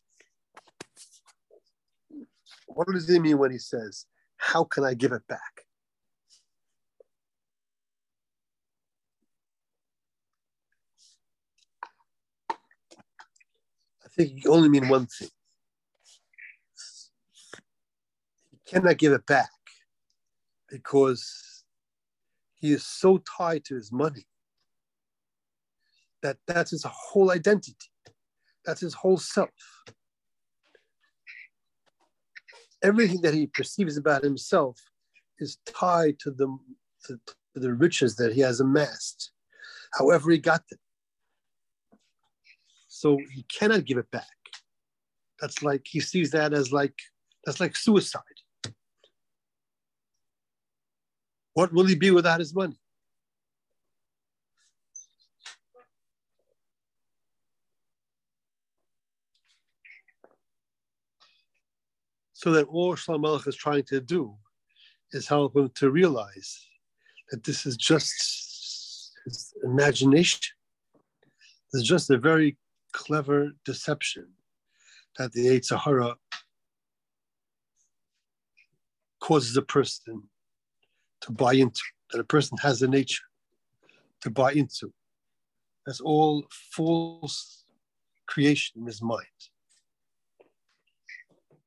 What 2.67 2.87
does 2.91 3.07
he 3.07 3.19
mean 3.19 3.37
when 3.37 3.51
he 3.51 3.59
says, 3.59 4.05
How 4.37 4.63
can 4.63 4.83
I 4.83 4.93
give 4.93 5.11
it 5.11 5.27
back? 5.27 5.39
I 12.49 14.09
think 14.15 14.43
you 14.43 14.51
only 14.51 14.69
mean 14.69 14.89
one 14.89 15.05
thing. 15.05 15.29
He 18.49 18.56
cannot 18.67 18.97
give 18.97 19.13
it 19.13 19.25
back 19.25 19.49
because 20.69 21.63
he 22.55 22.73
is 22.73 22.85
so 22.85 23.21
tied 23.37 23.63
to 23.65 23.75
his 23.75 23.91
money 23.91 24.25
that 26.23 26.37
that's 26.47 26.71
his 26.71 26.83
whole 26.83 27.31
identity. 27.31 27.75
That's 28.65 28.81
his 28.81 28.93
whole 28.93 29.17
self. 29.17 29.49
Everything 32.83 33.21
that 33.21 33.33
he 33.33 33.47
perceives 33.47 33.97
about 33.97 34.23
himself 34.23 34.79
is 35.39 35.57
tied 35.65 36.19
to 36.19 36.31
the, 36.31 36.57
to, 37.05 37.19
the 37.55 37.73
riches 37.73 38.15
that 38.17 38.33
he 38.33 38.41
has 38.41 38.59
amassed, 38.59 39.31
however 39.93 40.31
he 40.31 40.37
got 40.37 40.67
them. 40.69 40.79
So 42.87 43.17
he 43.33 43.43
cannot 43.43 43.85
give 43.85 43.97
it 43.97 44.09
back. 44.11 44.25
That's 45.39 45.61
like 45.61 45.85
he 45.85 45.99
sees 45.99 46.31
that 46.31 46.53
as 46.53 46.71
like 46.71 46.95
that's 47.45 47.59
like 47.59 47.75
suicide. 47.75 48.21
What 51.57 51.73
will 51.73 51.87
he 51.87 51.95
be 51.95 52.11
without 52.11 52.39
his 52.39 52.53
money? 52.53 52.79
So 62.33 62.51
that 62.51 62.67
all 62.67 62.95
Shlomo 62.95 63.21
Melech 63.21 63.47
is 63.47 63.55
trying 63.55 63.85
to 63.85 63.99
do 63.99 64.35
is 65.13 65.27
help 65.27 65.55
him 65.55 65.71
to 65.77 65.89
realize 65.89 66.63
that 67.31 67.43
this 67.43 67.65
is 67.65 67.75
just 67.75 68.13
his 69.25 69.51
imagination. 69.63 70.53
It's 71.73 71.81
just 71.81 72.11
a 72.11 72.19
very 72.19 72.55
clever 72.93 73.53
deception 73.65 74.27
that 75.17 75.31
the 75.31 75.47
Yetzer 75.47 75.79
Hara 75.79 76.17
causes 79.19 79.57
a 79.57 79.63
person 79.63 80.29
to 81.21 81.31
buy 81.31 81.53
into, 81.53 81.81
that 82.11 82.19
a 82.19 82.23
person 82.23 82.57
has 82.61 82.81
a 82.81 82.87
nature 82.87 83.23
to 84.21 84.29
buy 84.29 84.51
into. 84.53 84.93
That's 85.85 86.01
all 86.01 86.45
false 86.73 87.65
creation 88.27 88.81
in 88.81 88.85
his 88.85 89.01
mind. 89.01 89.25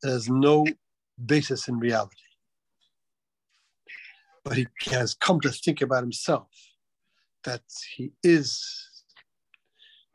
Has 0.04 0.28
no 0.28 0.66
basis 1.24 1.68
in 1.68 1.78
reality. 1.78 2.16
But 4.44 4.56
he 4.56 4.66
has 4.86 5.14
come 5.14 5.40
to 5.40 5.50
think 5.50 5.82
about 5.82 6.02
himself 6.02 6.48
that 7.44 7.62
he 7.94 8.12
is, 8.22 9.02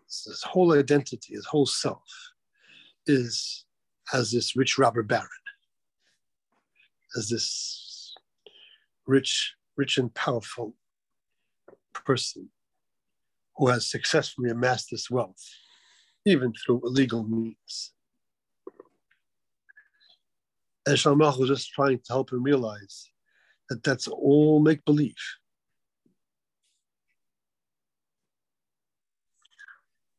his 0.08 0.44
whole 0.44 0.74
identity, 0.74 1.34
his 1.34 1.46
whole 1.46 1.66
self 1.66 2.04
is 3.08 3.66
as 4.14 4.32
this 4.32 4.56
rich 4.56 4.78
robber 4.78 5.04
baron, 5.04 5.28
as 7.18 7.30
this 7.30 7.85
rich, 9.08 9.56
rich 9.78 9.98
and 9.98 10.14
powerful 10.14 10.76
person 11.94 12.50
who 13.58 13.68
has 13.70 13.90
successfully 13.90 14.50
amassed 14.50 14.90
this 14.92 15.10
wealth, 15.10 15.44
even 16.26 16.54
through 16.54 16.82
illegal 16.84 17.24
means. 17.24 17.94
And 20.86 20.98
Shalmach 20.98 21.40
was 21.40 21.50
just 21.50 21.72
trying 21.72 21.98
to 21.98 22.14
help 22.14 22.32
him 22.32 22.44
realize 22.44 23.10
that 23.70 23.84
that's 23.84 24.08
all 24.08 24.60
make 24.60 24.84
believe. 24.86 25.16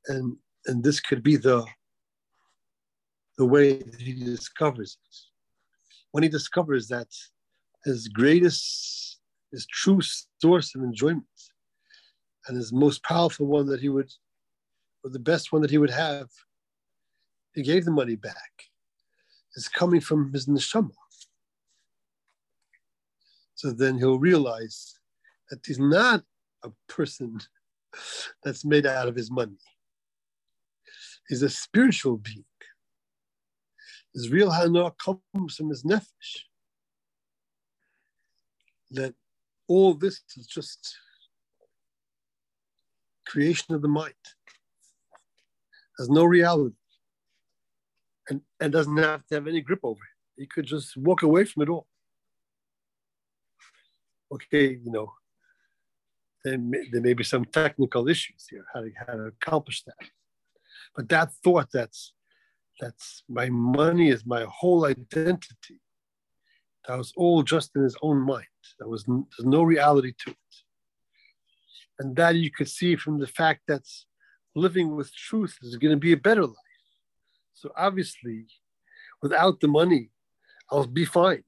And, 0.08 0.36
and 0.66 0.82
this 0.82 1.00
could 1.00 1.22
be 1.22 1.36
the, 1.36 1.64
the 3.38 3.44
way 3.44 3.74
that 3.74 4.00
he 4.00 4.12
discovers 4.12 4.98
it. 5.04 5.16
When 6.12 6.22
he 6.22 6.28
discovers 6.28 6.88
that 6.88 7.08
his 7.86 8.08
greatest, 8.08 9.18
his 9.52 9.64
true 9.66 10.00
source 10.42 10.74
of 10.74 10.82
enjoyment 10.82 11.24
and 12.46 12.56
his 12.56 12.72
most 12.72 13.02
powerful 13.04 13.46
one 13.46 13.66
that 13.66 13.80
he 13.80 13.88
would, 13.88 14.12
or 15.04 15.10
the 15.10 15.20
best 15.20 15.52
one 15.52 15.62
that 15.62 15.70
he 15.70 15.78
would 15.78 15.90
have, 15.90 16.28
he 17.54 17.62
gave 17.62 17.84
the 17.84 17.90
money 17.90 18.16
back. 18.16 18.52
Is 19.54 19.68
coming 19.68 20.02
from 20.02 20.32
his 20.34 20.46
neshama. 20.46 20.90
So 23.54 23.72
then 23.72 23.96
he'll 23.96 24.18
realize 24.18 24.98
that 25.48 25.60
he's 25.64 25.78
not 25.78 26.22
a 26.62 26.70
person 26.88 27.38
that's 28.44 28.66
made 28.66 28.84
out 28.84 29.08
of 29.08 29.16
his 29.16 29.30
money. 29.30 29.56
He's 31.28 31.40
a 31.40 31.48
spiritual 31.48 32.18
being. 32.18 32.44
His 34.12 34.30
real 34.30 34.50
hana 34.50 34.92
comes 35.02 35.56
from 35.56 35.70
his 35.70 35.84
nefesh. 35.84 36.44
That 38.90 39.14
all 39.68 39.94
this 39.94 40.20
is 40.36 40.46
just 40.46 40.96
creation 43.26 43.74
of 43.74 43.82
the 43.82 43.88
mind. 43.88 44.14
Has 45.98 46.08
no 46.08 46.24
reality. 46.24 46.76
And, 48.28 48.40
and 48.60 48.72
doesn't 48.72 48.96
have 48.96 49.26
to 49.26 49.36
have 49.36 49.46
any 49.46 49.60
grip 49.60 49.80
over 49.82 50.00
it. 50.00 50.42
You 50.42 50.48
could 50.48 50.66
just 50.66 50.96
walk 50.96 51.22
away 51.22 51.44
from 51.44 51.62
it 51.62 51.68
all. 51.68 51.86
Okay, 54.32 54.80
you 54.84 54.90
know, 54.90 55.12
there 56.44 56.58
may, 56.58 56.88
there 56.90 57.00
may 57.00 57.14
be 57.14 57.22
some 57.22 57.44
technical 57.44 58.08
issues 58.08 58.46
here, 58.50 58.64
how 58.74 58.80
to, 58.80 58.90
how 59.06 59.12
to 59.14 59.26
accomplish 59.26 59.84
that. 59.84 59.94
But 60.94 61.08
that 61.10 61.32
thought 61.44 61.68
that's 61.72 62.12
that's 62.80 63.22
my 63.28 63.48
money 63.48 64.10
is 64.10 64.26
my 64.26 64.44
whole 64.48 64.84
identity. 64.84 65.80
That 66.86 66.98
was 66.98 67.12
all 67.16 67.42
just 67.42 67.74
in 67.74 67.82
his 67.82 67.96
own 68.02 68.18
mind. 68.18 68.46
There 68.78 68.88
was 68.88 69.04
there's 69.04 69.46
no 69.46 69.62
reality 69.62 70.12
to 70.24 70.30
it. 70.30 70.36
And 71.98 72.14
that 72.16 72.36
you 72.36 72.50
could 72.50 72.68
see 72.68 72.94
from 72.96 73.18
the 73.18 73.26
fact 73.26 73.62
that 73.68 73.82
living 74.54 74.94
with 74.94 75.14
truth 75.14 75.56
is 75.62 75.76
going 75.76 75.92
to 75.92 76.00
be 76.00 76.12
a 76.12 76.16
better 76.16 76.46
life. 76.46 76.56
So 77.54 77.70
obviously, 77.76 78.46
without 79.22 79.60
the 79.60 79.68
money, 79.68 80.10
I'll 80.70 80.86
be 80.86 81.04
fine. 81.04 81.42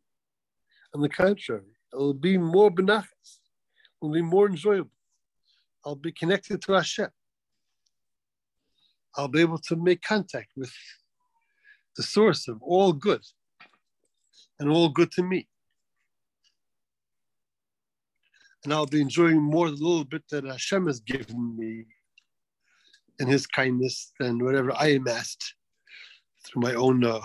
On 0.94 1.02
the 1.02 1.08
contrary, 1.08 1.76
it'll 1.92 2.14
be 2.14 2.38
more 2.38 2.70
benachas, 2.70 3.40
it'll 4.00 4.14
be 4.14 4.22
more 4.22 4.48
enjoyable. 4.48 4.90
I'll 5.84 5.94
be 5.94 6.12
connected 6.12 6.62
to 6.62 6.72
Hashem. 6.72 7.10
I'll 9.16 9.28
be 9.28 9.40
able 9.40 9.58
to 9.58 9.76
make 9.76 10.02
contact 10.02 10.52
with 10.56 10.72
the 11.96 12.02
source 12.02 12.48
of 12.48 12.62
all 12.62 12.92
good 12.92 13.22
and 14.60 14.70
all 14.70 14.88
good 14.88 15.10
to 15.12 15.22
me. 15.22 15.48
and 18.64 18.72
I'll 18.72 18.86
be 18.86 19.00
enjoying 19.00 19.40
more 19.40 19.70
the 19.70 19.76
little 19.76 20.04
bit 20.04 20.22
that 20.30 20.44
Hashem 20.44 20.86
has 20.86 21.00
given 21.00 21.56
me 21.56 21.84
in 23.18 23.26
His 23.26 23.46
kindness 23.46 24.12
than 24.18 24.44
whatever 24.44 24.72
I 24.76 24.88
amassed 24.88 25.54
through 26.44 26.62
my 26.62 26.74
own 26.74 27.04
uh, 27.04 27.20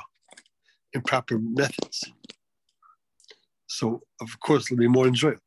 improper 0.93 1.39
methods. 1.39 2.11
So, 3.67 4.01
of 4.21 4.39
course, 4.39 4.71
it'll 4.71 4.79
be 4.79 4.87
more 4.87 5.07
enjoyable. 5.07 5.41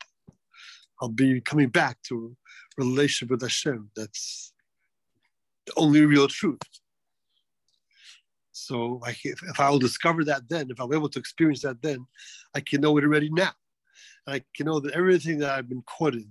I'll 1.00 1.08
be 1.08 1.40
coming 1.40 1.68
back 1.68 1.98
to 2.08 2.36
a 2.78 2.84
relationship 2.84 3.30
with 3.30 3.42
Hashem. 3.42 3.90
That's 3.94 4.52
the 5.66 5.72
only 5.76 6.04
real 6.04 6.26
truth. 6.26 6.60
So, 8.66 9.00
if, 9.06 9.42
if 9.44 9.60
I'll 9.60 9.78
discover 9.78 10.24
that 10.24 10.48
then, 10.48 10.72
if 10.72 10.80
I'm 10.80 10.92
able 10.92 11.08
to 11.10 11.20
experience 11.20 11.62
that 11.62 11.80
then, 11.82 12.04
I 12.52 12.58
can 12.58 12.80
know 12.80 12.98
it 12.98 13.04
already 13.04 13.30
now. 13.30 13.52
I 14.26 14.42
can 14.56 14.66
know 14.66 14.80
that 14.80 14.94
everything 14.94 15.38
that 15.38 15.52
I've 15.52 15.68
been 15.68 15.84
quoting, 15.86 16.28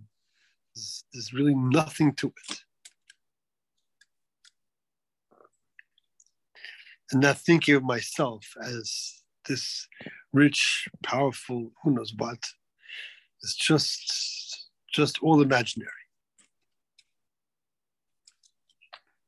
is, 0.76 1.06
there's 1.14 1.32
really 1.32 1.56
nothing 1.56 2.14
to 2.16 2.28
it. 2.28 2.60
And 7.14 7.22
not 7.22 7.38
thinking 7.38 7.76
of 7.76 7.84
myself 7.84 8.46
as 8.62 9.22
this 9.48 9.88
rich, 10.34 10.90
powerful, 11.04 11.72
who 11.84 11.92
knows 11.92 12.14
what, 12.18 12.44
is 13.44 13.56
just 13.56 14.68
just 14.92 15.20
all 15.22 15.42
imaginary. 15.42 15.92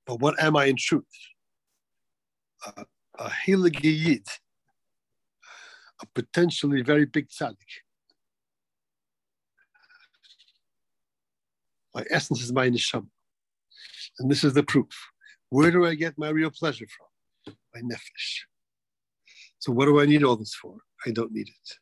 But 0.06 0.20
what 0.20 0.42
am 0.44 0.58
I 0.58 0.66
in 0.66 0.76
truth? 0.76 1.06
Uh, 2.66 2.84
a 3.18 3.30
Hilig 3.30 4.28
a 6.02 6.06
potentially 6.14 6.82
very 6.84 7.06
big 7.06 7.28
tzaddik. 7.28 7.82
My 11.94 12.04
essence 12.12 12.44
is 12.44 12.54
my 12.54 12.70
neshama. 12.70 13.08
And 14.20 14.30
this 14.30 14.44
is 14.44 14.54
the 14.54 14.62
proof. 14.64 14.90
Where 15.50 15.72
do 15.72 15.86
I 15.86 15.96
get 15.96 16.18
my 16.18 16.30
real 16.30 16.52
pleasure 16.52 16.86
from? 16.96 17.08
My 17.74 17.82
nefesh. 17.82 18.46
So 19.60 19.72
what 19.72 19.86
do 19.86 20.00
I 20.00 20.06
need 20.06 20.24
all 20.24 20.36
this 20.36 20.54
for? 20.54 20.78
I 21.06 21.12
don't 21.12 21.32
need 21.32 21.48
it. 21.48 21.80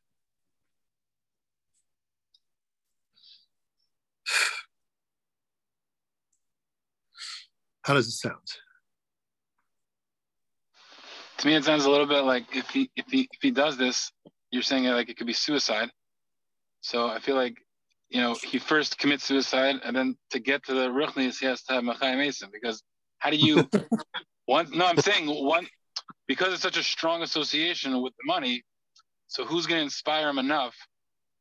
How 7.83 7.93
does 7.95 8.07
it 8.07 8.11
sound? 8.11 8.64
To 11.45 11.51
me, 11.51 11.57
it 11.57 11.63
sounds 11.63 11.85
a 11.85 11.91
little 11.91 12.07
bit 12.07 12.21
like 12.21 12.55
if 12.55 12.71
he 12.71 12.89
if 12.95 13.05
he 13.07 13.29
if 13.31 13.39
he 13.39 13.51
does 13.51 13.77
this, 13.77 14.11
you're 14.49 14.63
saying 14.63 14.85
like 14.85 15.09
it 15.09 15.17
could 15.17 15.27
be 15.27 15.33
suicide. 15.33 15.91
So 16.81 17.07
I 17.07 17.19
feel 17.19 17.35
like 17.35 17.55
you 18.09 18.19
know, 18.19 18.33
he 18.33 18.57
first 18.57 18.97
commits 18.97 19.25
suicide, 19.25 19.75
and 19.83 19.95
then 19.95 20.17
to 20.31 20.39
get 20.39 20.65
to 20.65 20.73
the 20.73 20.87
ruchnis, 20.87 21.37
he 21.37 21.45
has 21.45 21.61
to 21.65 21.73
have 21.73 21.83
mechaye 21.83 22.15
meisim. 22.15 22.51
Because 22.51 22.81
how 23.19 23.29
do 23.29 23.35
you 23.35 23.69
one? 24.47 24.71
No, 24.73 24.87
I'm 24.87 24.97
saying 24.97 25.27
one 25.27 25.67
because 26.27 26.51
it's 26.51 26.63
such 26.63 26.77
a 26.77 26.83
strong 26.83 27.21
association 27.21 28.01
with 28.01 28.13
the 28.13 28.25
money. 28.25 28.63
So 29.27 29.45
who's 29.45 29.67
going 29.67 29.77
to 29.77 29.83
inspire 29.83 30.27
him 30.27 30.39
enough 30.39 30.73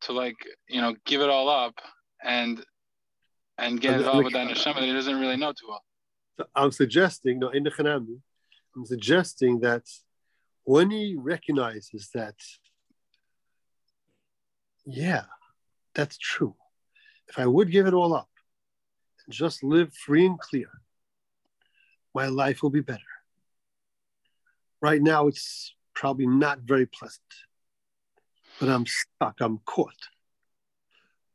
to 0.02 0.12
like 0.12 0.36
you 0.68 0.82
know 0.82 0.94
give 1.06 1.22
it 1.22 1.30
all 1.30 1.48
up 1.48 1.76
and 2.22 2.62
and 3.56 3.80
get 3.80 3.94
involved 3.94 4.24
with 4.24 4.34
that 4.34 4.48
neshama 4.48 4.80
that 4.80 4.84
he 4.84 4.92
doesn't 4.92 5.18
really 5.18 5.38
know 5.38 5.52
too 5.52 5.68
well? 5.70 5.82
So 6.36 6.44
I'm 6.54 6.72
suggesting, 6.72 7.38
no, 7.38 7.48
in 7.48 7.62
the 7.62 7.70
Chanami, 7.70 8.18
I'm 8.76 8.84
suggesting 8.84 9.60
that 9.60 9.84
when 10.64 10.90
he 10.90 11.14
recognizes 11.16 12.10
that, 12.14 12.34
yeah, 14.84 15.24
that's 15.94 16.18
true. 16.18 16.54
If 17.28 17.38
I 17.38 17.46
would 17.46 17.70
give 17.70 17.86
it 17.86 17.94
all 17.94 18.14
up 18.14 18.28
and 19.26 19.34
just 19.34 19.62
live 19.62 19.92
free 19.94 20.26
and 20.26 20.38
clear, 20.38 20.68
my 22.14 22.26
life 22.26 22.62
will 22.62 22.70
be 22.70 22.80
better. 22.80 23.00
Right 24.80 25.00
now, 25.00 25.28
it's 25.28 25.74
probably 25.94 26.26
not 26.26 26.60
very 26.60 26.86
pleasant, 26.86 27.22
but 28.60 28.68
I'm 28.68 28.84
stuck, 28.86 29.36
I'm 29.40 29.58
caught. 29.64 30.08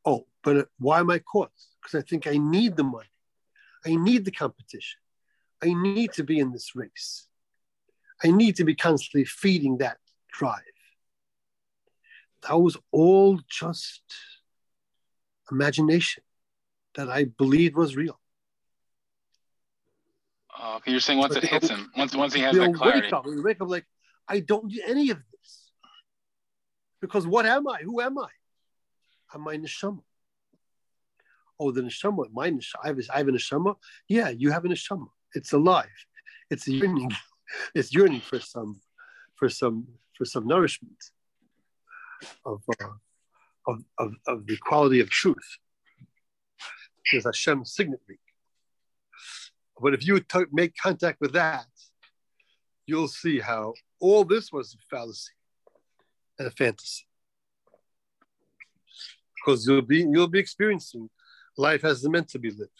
Oh, 0.04 0.26
but 0.42 0.68
why 0.78 1.00
am 1.00 1.10
I 1.10 1.18
caught? 1.18 1.50
Because 1.82 1.98
I 1.98 2.02
think 2.08 2.26
I 2.26 2.36
need 2.36 2.76
the 2.76 2.84
money, 2.84 3.08
I 3.84 3.96
need 3.96 4.24
the 4.24 4.30
competition, 4.30 5.00
I 5.62 5.72
need 5.72 6.12
to 6.12 6.24
be 6.24 6.38
in 6.38 6.52
this 6.52 6.76
race, 6.76 7.26
I 8.22 8.30
need 8.30 8.56
to 8.56 8.64
be 8.64 8.74
constantly 8.74 9.24
feeding 9.24 9.78
that 9.78 9.98
drive. 10.32 10.60
That 12.48 12.56
was 12.58 12.76
all 12.90 13.40
just 13.48 14.02
imagination 15.50 16.22
that 16.94 17.08
I 17.08 17.24
believed 17.24 17.76
was 17.76 17.96
real. 17.96 18.18
Oh, 20.58 20.76
okay, 20.76 20.90
you're 20.90 21.00
saying 21.00 21.18
once 21.18 21.34
but 21.34 21.44
it 21.44 21.50
hits 21.50 21.68
him, 21.68 21.90
once 21.96 22.14
once 22.14 22.34
he 22.34 22.40
has 22.42 22.56
that 22.56 22.74
clarity. 22.74 23.06
Wake 23.06 23.12
up, 23.12 23.26
you 23.26 23.42
wake 23.42 23.60
up 23.60 23.68
like, 23.68 23.86
I 24.28 24.40
don't 24.40 24.70
do 24.70 24.80
any 24.86 25.10
of 25.10 25.18
this. 25.32 25.70
Because 27.00 27.26
what 27.26 27.46
am 27.46 27.68
I? 27.68 27.80
Who 27.82 28.00
am 28.00 28.18
I? 28.18 28.28
I'm 29.32 29.42
my 29.42 29.56
neshama. 29.56 30.02
Oh, 31.58 31.70
the 31.70 31.82
neshama, 31.82 32.30
my 32.32 32.50
neshama. 32.50 32.80
I 32.82 32.86
have, 32.88 32.98
I 33.12 33.18
have 33.18 33.28
a 33.28 33.32
neshama. 33.32 33.76
Yeah, 34.08 34.28
you 34.30 34.50
have 34.50 34.64
a 34.64 34.68
neshama. 34.68 35.08
It's 35.34 35.52
alive. 35.52 35.88
It's 36.50 36.66
yearning. 36.66 37.12
It's 37.74 37.94
yearning 37.94 38.20
for 38.20 38.40
some, 38.40 38.80
for 39.36 39.48
some, 39.48 39.86
for 40.16 40.24
some 40.24 40.46
nourishment 40.46 41.02
of, 42.44 42.62
uh, 42.80 42.88
of, 43.66 43.84
of, 43.98 44.14
of 44.26 44.46
the 44.46 44.56
quality 44.56 45.00
of 45.00 45.10
truth. 45.10 45.58
There's 47.10 47.24
Hashem's 47.24 47.74
signet 47.74 48.00
ring. 48.08 48.18
But 49.80 49.94
if 49.94 50.06
you 50.06 50.20
t- 50.20 50.44
make 50.52 50.74
contact 50.76 51.20
with 51.20 51.32
that, 51.32 51.66
you'll 52.86 53.08
see 53.08 53.40
how 53.40 53.74
all 54.00 54.24
this 54.24 54.52
was 54.52 54.74
a 54.74 54.78
fallacy 54.94 55.32
and 56.38 56.48
a 56.48 56.50
fantasy. 56.50 57.06
Because 59.36 59.66
you'll 59.66 59.82
be 59.82 60.06
you'll 60.10 60.28
be 60.28 60.38
experiencing 60.38 61.08
life 61.56 61.84
as 61.84 61.98
it's 61.98 62.08
meant 62.08 62.28
to 62.30 62.38
be 62.38 62.50
lived. 62.50 62.70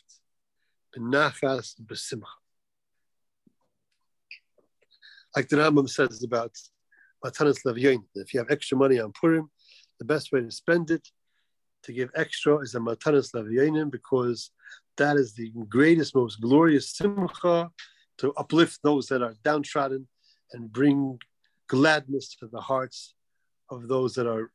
Like 5.36 5.48
the 5.48 5.56
Rambam 5.56 5.88
says 5.88 6.22
about 6.22 6.52
Matanas 7.24 7.64
La'evyonim, 7.64 8.04
if 8.14 8.34
you 8.34 8.40
have 8.40 8.50
extra 8.50 8.76
money 8.76 8.98
on 8.98 9.12
Purim, 9.12 9.50
the 9.98 10.04
best 10.04 10.32
way 10.32 10.40
to 10.40 10.50
spend 10.50 10.90
it, 10.90 11.06
to 11.84 11.92
give 11.92 12.10
extra, 12.14 12.58
is 12.58 12.74
a 12.74 12.78
Matanas 12.78 13.32
La'evyonim 13.34 13.90
because 13.90 14.50
that 14.96 15.16
is 15.16 15.34
the 15.34 15.50
greatest, 15.68 16.14
most 16.14 16.40
glorious 16.40 16.96
simcha 16.96 17.70
to 18.18 18.32
uplift 18.34 18.80
those 18.82 19.06
that 19.08 19.22
are 19.22 19.34
downtrodden 19.44 20.06
and 20.52 20.72
bring 20.72 21.18
gladness 21.68 22.34
to 22.36 22.46
the 22.48 22.60
hearts 22.60 23.14
of 23.70 23.88
those 23.88 24.14
that 24.14 24.26
are 24.26 24.50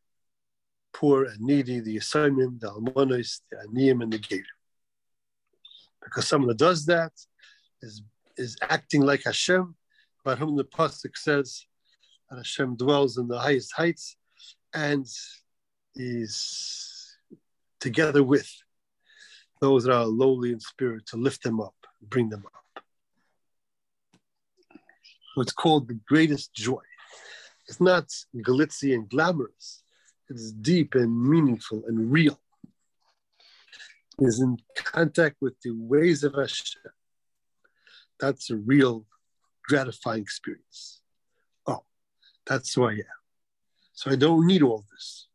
poor 0.94 1.26
and 1.26 1.40
needy, 1.42 1.80
the 1.80 1.98
Yisraelim, 1.98 2.60
the 2.60 2.68
Almanos, 2.68 3.42
the 3.50 3.58
Aniyim, 3.68 4.04
and 4.04 4.14
the 4.14 4.20
Geir. 4.20 4.44
Because 6.04 6.28
someone 6.28 6.50
that 6.50 6.58
does 6.58 6.86
that 6.86 7.12
is, 7.82 8.04
is 8.38 8.58
acting 8.62 9.02
like 9.02 9.24
Hashem, 9.24 9.76
about 10.26 10.40
whom 10.40 10.56
the 10.56 10.64
Pasuk 10.64 11.16
says 11.16 11.68
that 12.30 12.38
Hashem 12.38 12.78
dwells 12.78 13.18
in 13.18 13.28
the 13.28 13.38
highest 13.38 13.74
heights 13.74 14.18
and 14.74 15.06
is 15.96 17.16
together 17.80 18.24
with 18.24 18.50
those 19.62 19.84
that 19.84 19.94
are 19.94 20.06
lowly 20.06 20.52
in 20.52 20.60
spirit 20.60 21.06
to 21.08 21.18
lift 21.18 21.44
them 21.44 21.62
up, 21.62 21.76
bring 22.02 22.30
them 22.30 22.44
up. 22.46 22.84
What's 25.36 25.54
called 25.54 25.88
the 25.88 26.00
greatest 26.08 26.54
joy. 26.56 26.82
It's 27.68 27.82
not 27.82 28.08
glitzy 28.36 28.96
and 28.96 29.08
glamorous. 29.08 29.84
It's 30.30 30.52
deep 30.52 30.96
and 30.96 31.30
meaningful 31.30 31.84
and 31.88 32.12
real. 32.12 32.40
Is 34.18 34.40
in 34.40 34.58
contact 34.76 35.36
with 35.42 35.60
the 35.62 35.72
ways 35.72 36.24
of 36.24 36.34
Hashem. 36.34 36.82
That's 38.20 38.50
a 38.50 38.56
real 38.56 39.06
gratifying 39.68 40.22
experience. 40.22 41.02
Oh, 41.68 41.84
that's 42.46 42.74
who 42.74 42.86
I 42.86 42.94
am. 42.94 43.20
So 43.94 44.12
I 44.12 44.16
don't 44.16 44.46
need 44.46 44.62
all 44.62 44.84
this. 44.92 45.28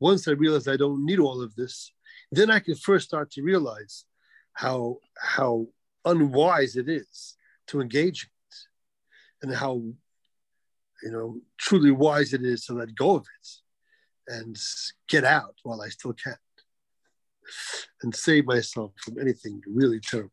Once 0.00 0.26
I 0.28 0.32
realize 0.32 0.68
I 0.68 0.76
don't 0.76 1.04
need 1.04 1.18
all 1.18 1.42
of 1.42 1.54
this, 1.54 1.92
then 2.32 2.50
I 2.50 2.58
can 2.58 2.74
first 2.74 3.06
start 3.06 3.30
to 3.32 3.42
realize 3.42 4.04
how 4.52 4.98
how 5.18 5.66
unwise 6.04 6.76
it 6.76 6.88
is 6.88 7.36
to 7.68 7.80
engage 7.80 8.24
it, 8.24 8.56
and 9.42 9.54
how 9.54 9.74
you 11.02 11.10
know 11.10 11.40
truly 11.58 11.90
wise 11.90 12.32
it 12.34 12.42
is 12.44 12.66
to 12.66 12.74
let 12.74 12.94
go 12.94 13.16
of 13.16 13.26
it 13.40 13.48
and 14.26 14.56
get 15.08 15.24
out 15.24 15.54
while 15.62 15.80
I 15.80 15.88
still 15.88 16.12
can, 16.12 16.36
and 18.02 18.14
save 18.14 18.46
myself 18.46 18.92
from 18.98 19.18
anything 19.18 19.62
really 19.66 20.00
terrible, 20.00 20.32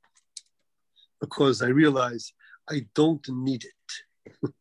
because 1.19 1.61
I 1.61 1.67
realize 1.67 2.34
I 2.72 2.86
don't 2.95 3.28
need 3.30 3.65
it. 3.65 4.53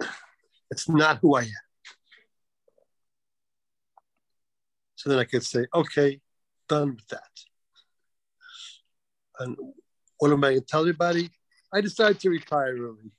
it's 0.70 0.88
not 0.88 1.18
who 1.20 1.36
I 1.36 1.42
am. 1.42 1.50
So 4.94 5.10
then 5.10 5.18
I 5.18 5.24
could 5.24 5.44
say, 5.44 5.66
okay, 5.74 6.20
done 6.66 6.94
with 6.94 7.06
that. 7.08 7.20
And 9.38 9.56
what 10.18 10.32
am 10.32 10.42
I 10.44 10.52
going 10.52 10.60
to 10.60 10.66
tell 10.66 10.80
everybody? 10.80 11.30
I 11.74 11.82
decided 11.82 12.20
to 12.20 12.30
retire 12.30 12.74
early. 12.74 13.12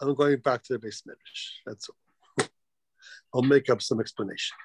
I'm 0.00 0.14
going 0.14 0.36
back 0.38 0.62
to 0.64 0.74
the 0.74 0.78
basement. 0.78 1.18
That's 1.64 1.88
all. 1.88 2.48
I'll 3.34 3.42
make 3.42 3.70
up 3.70 3.80
some 3.80 4.00
explanation. 4.00 4.56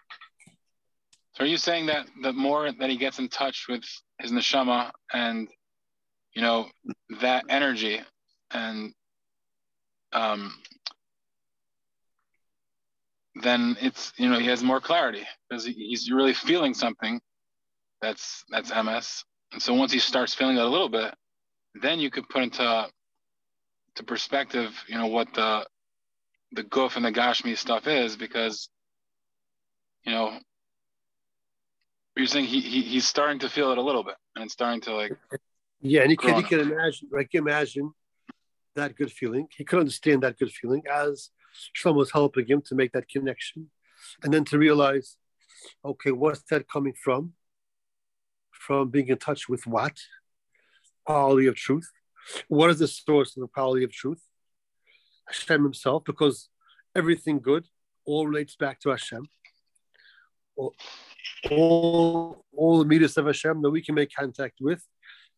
So 1.36 1.44
are 1.44 1.48
you 1.48 1.58
saying 1.58 1.86
that 1.86 2.08
the 2.22 2.34
more 2.34 2.70
that 2.72 2.90
he 2.90 2.98
gets 2.98 3.20
in 3.20 3.30
touch 3.30 3.68
with 3.70 3.84
his 4.20 4.32
neshama 4.32 4.92
and 5.14 5.48
you 6.34 6.42
know 6.42 6.68
that 7.22 7.46
energy 7.50 8.02
and 8.52 8.94
um, 10.14 10.54
then 13.44 13.78
it's 13.82 14.14
you 14.18 14.30
know 14.30 14.40
he 14.40 14.48
has 14.48 14.64
more 14.64 14.80
clarity 14.80 15.24
because 15.50 15.66
he's 15.66 16.12
really 16.12 16.34
feeling 16.34 16.74
something 16.74 17.20
that's 18.02 18.44
that's 18.50 18.72
emes. 18.72 19.24
And 19.52 19.62
so 19.62 19.74
once 19.74 19.92
he 19.92 20.00
starts 20.00 20.34
feeling 20.34 20.56
that 20.58 20.66
a 20.66 20.70
little 20.70 20.90
bit, 20.90 21.14
then 21.82 22.00
you 22.00 22.10
could 22.10 22.28
put 22.30 22.44
into 22.44 22.88
to 23.96 24.04
perspective, 24.04 24.72
you 24.88 24.98
know, 24.98 25.08
what 25.08 25.34
the 25.34 25.66
the 26.54 26.64
guf 26.64 26.96
and 26.96 27.06
the 27.06 27.12
gashmi 27.12 27.58
stuff 27.58 27.88
is 27.88 28.16
because 28.16 28.70
you 30.06 30.12
know 30.12 30.38
you're 32.16 32.26
saying 32.26 32.46
he, 32.46 32.62
he 32.62 32.82
he's 32.82 33.06
starting 33.06 33.40
to 33.40 33.50
feel 33.50 33.72
it 33.72 33.78
a 33.78 33.82
little 33.82 34.04
bit 34.04 34.16
and 34.36 34.46
it's 34.46 34.54
starting 34.54 34.82
to 34.82 34.96
like 34.96 35.12
yeah 35.82 36.02
and 36.02 36.12
he 36.12 36.18
can, 36.18 36.36
he 36.36 36.44
can 36.44 36.60
imagine 36.60 37.10
like 37.12 37.30
imagine 37.34 37.92
that 38.76 38.96
good 38.96 39.12
feeling 39.12 39.48
he 39.56 39.64
could 39.64 39.80
understand 39.80 40.24
that 40.24 40.38
good 40.38 40.52
feeling 40.52 40.84
as 40.92 41.30
Shlomo 41.76 41.96
was 41.96 42.12
helping 42.12 42.48
him 42.48 42.62
to 42.68 42.76
make 42.76 42.92
that 42.94 43.10
connection 43.10 43.70
and 44.24 44.34
then 44.34 44.46
to 44.46 44.58
realize, 44.58 45.18
okay, 45.84 46.12
what's 46.12 46.44
that 46.50 46.70
coming 46.70 46.94
from? 46.94 47.34
From 48.52 48.90
being 48.90 49.08
in 49.08 49.18
touch 49.18 49.48
with 49.50 49.66
what? 49.66 49.98
Quality 51.06 51.48
of 51.48 51.56
truth. 51.56 51.90
What 52.48 52.70
is 52.70 52.80
the 52.80 52.88
source 52.88 53.36
of 53.38 53.42
the 53.42 53.48
quality 53.48 53.84
of 53.84 53.92
truth? 53.92 54.22
Hashem 55.28 55.64
himself, 55.64 56.04
because 56.06 56.50
everything 56.96 57.40
good 57.40 57.66
all 58.06 58.28
relates 58.28 58.56
back 58.56 58.80
to 58.82 58.90
Hashem. 58.90 59.28
All, 60.56 60.74
all, 61.52 62.46
all 62.56 62.84
the 62.84 62.86
middos 62.86 63.18
of 63.18 63.26
Hashem 63.26 63.62
that 63.62 63.70
we 63.70 63.84
can 63.84 63.96
make 63.96 64.12
contact 64.14 64.58
with 64.60 64.84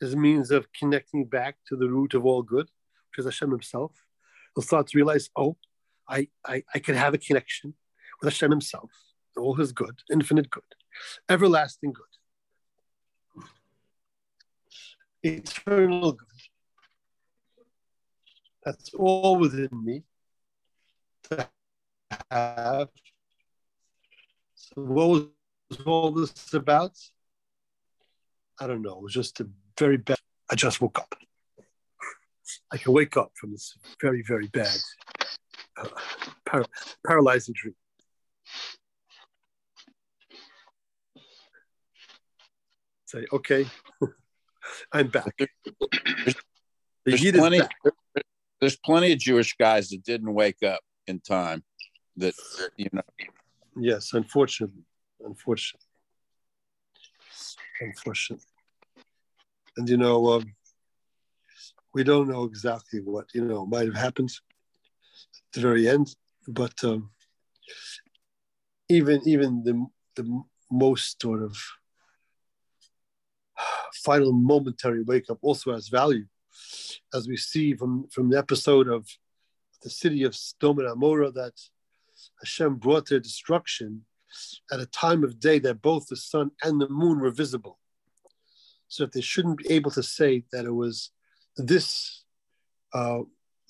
is 0.02 0.14
a 0.14 0.18
means 0.18 0.52
of 0.52 0.72
connecting 0.72 1.26
back 1.26 1.58
to 1.68 1.76
the 1.76 1.90
root 1.90 2.14
of 2.14 2.26
all 2.26 2.42
good, 2.42 2.68
which 3.10 3.20
is 3.20 3.26
Hashem 3.26 3.52
himself. 3.52 3.92
He'll 4.56 4.64
start 4.64 4.88
to 4.88 4.98
realize, 4.98 5.30
oh, 5.36 5.58
I, 6.10 6.28
I, 6.46 6.64
I 6.74 6.80
can 6.80 6.96
have 6.96 7.14
a 7.14 7.18
connection 7.18 7.76
with 8.20 8.34
Hashem 8.34 8.50
Himself, 8.50 8.92
all 9.38 9.56
His 9.56 9.72
good, 9.72 10.02
infinite 10.12 10.50
good, 10.50 10.64
everlasting 11.30 11.94
good, 11.94 13.46
eternal 15.24 16.14
good. 16.14 16.28
That's 18.66 18.94
all 18.94 19.38
within 19.38 19.70
me 19.72 20.04
to 21.30 21.48
have. 22.30 22.90
So, 24.56 24.82
what 24.82 25.08
was 25.10 25.28
all 25.86 26.12
this 26.12 26.54
about? 26.54 26.98
I 28.60 28.68
don't 28.68 28.82
know. 28.82 28.98
It 28.98 29.04
was 29.04 29.14
just 29.14 29.40
a 29.40 29.48
very 29.80 29.98
bad. 29.98 30.18
I 30.52 30.56
just 30.56 30.82
woke 30.82 31.00
up. 31.00 31.16
I 32.72 32.78
can 32.78 32.94
wake 32.94 33.16
up 33.18 33.32
from 33.36 33.52
this 33.52 33.78
very, 34.02 34.24
very 34.28 34.48
bad 34.48 34.76
uh, 35.78 35.88
par- 36.46 36.66
paralyzing 37.06 37.56
dream. 37.58 37.76
Say, 43.06 43.26
okay, 43.34 43.66
I'm 44.92 45.08
back. 45.08 45.34
There's, 47.06 47.22
the 47.22 47.32
plenty, 47.32 47.60
back. 47.60 47.72
there's 48.60 48.76
plenty 48.76 49.14
of 49.14 49.20
Jewish 49.20 49.56
guys 49.58 49.90
that 49.90 50.04
didn't 50.04 50.32
wake 50.32 50.62
up 50.64 50.82
in 51.08 51.20
time. 51.20 51.64
That 52.18 52.36
you 52.78 52.90
know. 52.92 53.02
Yes, 53.76 54.14
unfortunately, 54.14 54.84
unfortunately, 55.24 55.88
unfortunately, 57.82 58.46
and 59.80 59.88
you 59.88 59.96
know, 59.96 60.34
um, 60.34 60.54
we 61.94 62.04
don't 62.04 62.28
know 62.28 62.44
exactly 62.44 63.00
what 63.00 63.28
you 63.34 63.46
know 63.46 63.66
might 63.66 63.86
have 63.86 63.96
happened 63.96 64.30
at 64.30 65.54
the 65.54 65.62
very 65.62 65.88
end. 65.88 66.14
But 66.48 66.74
um, 66.84 67.12
even 68.90 69.22
even 69.26 69.64
the 69.64 69.88
the 70.22 70.44
most 70.70 71.22
sort 71.22 71.42
of 71.42 71.58
final 74.04 74.34
momentary 74.34 75.04
wake 75.04 75.30
up 75.30 75.38
also 75.42 75.72
has 75.72 75.88
value 75.88 76.26
as 77.14 77.28
we 77.28 77.38
see 77.38 77.74
from, 77.74 78.08
from 78.12 78.30
the 78.30 78.38
episode 78.38 78.90
of 78.90 79.08
the 79.82 79.90
city 79.90 80.24
of 80.24 80.36
Sodom 80.36 80.80
and 80.80 81.34
that 81.34 81.54
Hashem 82.42 82.76
brought 82.76 83.08
their 83.08 83.20
destruction 83.20 84.06
at 84.72 84.82
a 84.82 84.86
time 84.86 85.24
of 85.24 85.40
day 85.40 85.58
that 85.60 85.82
both 85.82 86.08
the 86.08 86.18
sun 86.18 86.52
and 86.64 86.82
the 86.82 86.90
moon 86.90 87.20
were 87.20 87.32
visible. 87.32 87.80
So 88.90 89.04
that 89.04 89.14
they 89.14 89.22
shouldn't 89.22 89.60
be 89.60 89.70
able 89.72 89.92
to 89.92 90.04
say 90.04 90.44
that 90.52 90.66
it 90.66 90.74
was 90.74 91.12
this 91.56 92.24
uh, 92.94 93.20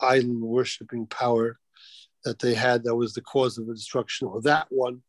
idol 0.01 0.39
worshiping 0.39 1.05
power 1.07 1.59
that 2.23 2.39
they 2.39 2.53
had 2.53 2.83
that 2.83 2.95
was 2.95 3.13
the 3.13 3.21
cause 3.21 3.57
of 3.57 3.67
the 3.67 3.73
destruction, 3.73 4.27
or 4.27 4.41
that 4.41 4.67
one 4.69 5.01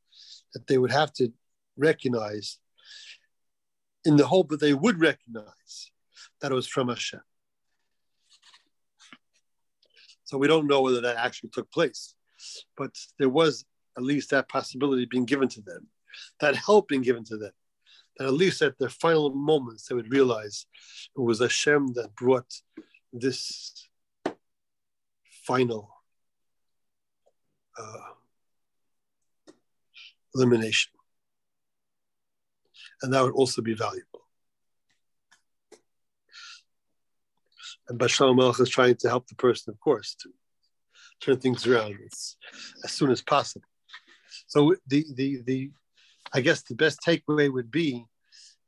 that 0.53 0.67
they 0.67 0.79
would 0.79 0.91
have 0.91 1.13
to 1.15 1.33
recognize 1.77 2.59
in 4.05 4.17
the 4.17 4.27
hope 4.27 4.49
that 4.49 4.61
they 4.61 4.75
would 4.75 5.01
recognize 5.01 5.93
that 6.41 6.51
it 6.51 6.55
was 6.55 6.67
from 6.67 6.89
Hashem. 6.89 7.21
So 10.25 10.39
we 10.39 10.49
don't 10.49 10.67
know 10.67 10.83
whether 10.83 11.01
that 11.03 11.17
actually 11.17 11.51
took 11.51 11.71
place, 11.71 12.15
but 12.77 12.91
there 13.19 13.29
was 13.29 13.65
at 13.97 14.03
least 14.03 14.31
that 14.31 14.49
possibility 14.49 15.05
being 15.05 15.25
given 15.25 15.49
to 15.49 15.61
them, 15.61 15.89
that 16.41 16.57
help 16.57 16.89
being 16.89 17.03
given 17.03 17.25
to 17.25 17.37
them, 17.37 17.53
that 18.17 18.27
at 18.27 18.35
least 18.35 18.63
at 18.63 18.79
their 18.79 18.89
final 18.89 19.31
moments 19.31 19.87
they 19.87 19.95
would 19.95 20.11
realize 20.13 20.67
it 21.17 21.21
was 21.21 21.41
Hashem 21.41 21.95
that 21.95 22.15
brought 22.15 22.53
this 23.13 23.89
final 25.47 25.91
uh, 27.79 28.13
elimination. 30.35 30.93
And 33.03 33.13
that 33.13 33.23
would 33.23 33.35
also 33.35 33.63
be 33.63 33.75
valuable. 33.75 34.07
And 37.89 37.99
Bashar 37.99 38.37
Melech 38.37 38.61
is 38.61 38.69
trying 38.69 38.97
to 38.97 39.09
help 39.09 39.27
the 39.27 39.35
person, 39.35 39.73
of 39.73 39.81
course, 39.81 40.15
to 40.21 40.31
turn 41.21 41.41
things 41.41 41.67
around 41.67 41.99
as, 42.07 42.37
as 42.85 42.93
soon 42.93 43.11
as 43.11 43.23
possible. 43.23 43.67
So 44.47 44.77
the 44.87 45.05
the 45.15 45.43
the 45.43 45.71
I 46.33 46.41
guess 46.41 46.62
the 46.62 46.74
best 46.74 47.01
takeaway 47.07 47.53
would 47.53 47.70
be 47.70 48.07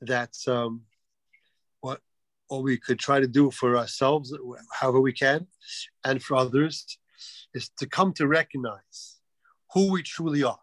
that 0.00 0.34
um, 0.48 0.82
what 1.80 2.00
what 2.48 2.62
we 2.62 2.76
could 2.76 2.98
try 2.98 3.20
to 3.20 3.26
do 3.26 3.50
for 3.50 3.76
ourselves, 3.76 4.36
however 4.72 5.00
we 5.00 5.12
can, 5.12 5.46
and 6.04 6.22
for 6.22 6.36
others, 6.36 6.98
is 7.54 7.70
to 7.78 7.86
come 7.86 8.12
to 8.14 8.26
recognize 8.26 9.20
who 9.72 9.90
we 9.90 10.02
truly 10.02 10.42
are. 10.42 10.58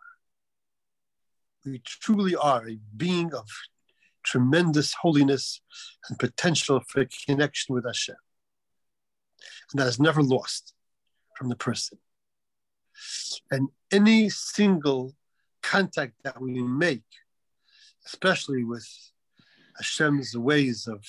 We 1.65 1.81
truly 1.83 2.35
are 2.35 2.67
a 2.67 2.77
being 2.95 3.33
of 3.33 3.47
tremendous 4.23 4.93
holiness 4.93 5.61
and 6.07 6.19
potential 6.19 6.81
for 6.87 7.05
connection 7.25 7.73
with 7.73 7.85
Hashem. 7.85 8.15
And 9.71 9.81
that 9.81 9.87
is 9.87 9.99
never 9.99 10.21
lost 10.21 10.73
from 11.35 11.49
the 11.49 11.55
person. 11.55 11.97
And 13.49 13.69
any 13.91 14.29
single 14.29 15.15
contact 15.69 16.13
that 16.23 16.41
we 16.41 16.63
make, 16.63 17.09
especially 18.05 18.63
with 18.63 18.87
Hashem's 19.77 20.35
ways 20.35 20.87
of 20.87 21.05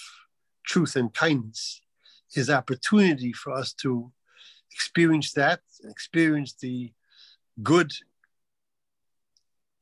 truth 0.66 0.96
and 0.96 1.12
kindness, 1.14 1.80
is 2.36 2.50
opportunity 2.50 3.32
for 3.32 3.52
us 3.52 3.72
to 3.72 4.12
experience 4.70 5.32
that, 5.32 5.61
experience 5.84 6.52
the 6.61 6.92
good 7.62 7.90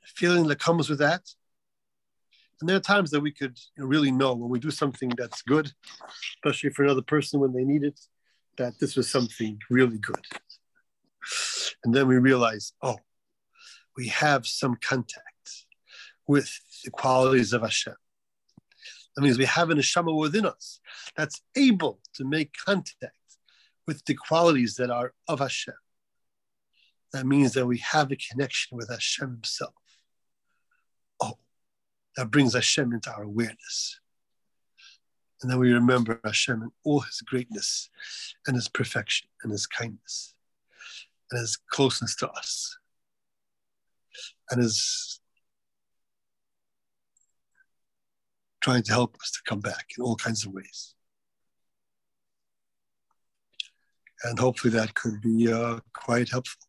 feeling 0.04 0.46
that 0.48 0.60
comes 0.60 0.88
with 0.88 1.00
that. 1.00 1.22
And 2.60 2.68
there 2.68 2.76
are 2.76 2.92
times 2.94 3.10
that 3.10 3.20
we 3.20 3.32
could 3.32 3.58
really 3.76 4.12
know 4.12 4.34
when 4.34 4.50
we 4.50 4.60
do 4.60 4.70
something 4.70 5.10
that's 5.16 5.42
good, 5.42 5.72
especially 6.36 6.70
for 6.70 6.84
another 6.84 7.02
person 7.02 7.40
when 7.40 7.52
they 7.52 7.64
need 7.64 7.82
it, 7.82 7.98
that 8.58 8.78
this 8.78 8.96
was 8.96 9.10
something 9.10 9.58
really 9.70 9.98
good. 9.98 10.24
And 11.84 11.92
then 11.94 12.06
we 12.06 12.18
realize, 12.18 12.72
oh, 12.82 12.98
we 13.99 14.07
have 14.07 14.46
some 14.46 14.76
contact 14.80 15.66
with 16.28 16.49
the 16.84 16.90
qualities 16.90 17.53
of 17.53 17.62
Hashem. 17.62 17.96
That 19.16 19.22
means 19.22 19.36
we 19.36 19.44
have 19.44 19.70
an 19.70 19.78
neshama 19.78 20.16
within 20.16 20.46
us 20.46 20.78
that's 21.16 21.42
able 21.57 21.99
to 22.14 22.24
make 22.24 22.55
contact 22.64 23.12
with 23.88 24.05
the 24.05 24.14
qualities 24.14 24.76
that 24.76 24.90
are 24.90 25.14
of 25.26 25.40
Hashem. 25.40 25.74
That 27.12 27.26
means 27.26 27.55
that 27.55 27.66
we 27.66 27.78
have 27.78 28.12
a 28.12 28.16
connection 28.16 28.78
with 28.78 28.88
Hashem 28.88 29.30
Himself. 29.30 29.74
Oh, 31.20 31.38
that 32.16 32.30
brings 32.30 32.55
Hashem 32.55 32.92
into 32.92 33.11
our 33.12 33.24
awareness. 33.24 33.99
And 35.42 35.51
then 35.51 35.59
we 35.59 35.72
remember 35.72 36.20
Hashem 36.24 36.62
in 36.62 36.70
all 36.84 37.01
His 37.01 37.20
greatness 37.22 37.90
and 38.46 38.55
His 38.55 38.68
perfection 38.68 39.28
and 39.42 39.51
His 39.51 39.66
kindness 39.66 40.34
and 41.32 41.40
His 41.40 41.57
closeness 41.57 42.14
to 42.16 42.30
us 42.30 42.78
and 44.51 44.62
is 44.62 45.20
trying 48.61 48.82
to 48.82 48.92
help 48.92 49.16
us 49.22 49.30
to 49.30 49.40
come 49.46 49.61
back 49.61 49.86
in 49.96 50.05
all 50.05 50.16
kinds 50.16 50.44
of 50.44 50.53
ways. 50.53 50.94
And 54.24 54.38
hopefully 54.38 54.72
that 54.74 54.94
could 54.94 55.20
be 55.20 55.53
uh, 55.53 55.78
quite 55.94 56.30
helpful. 56.30 56.67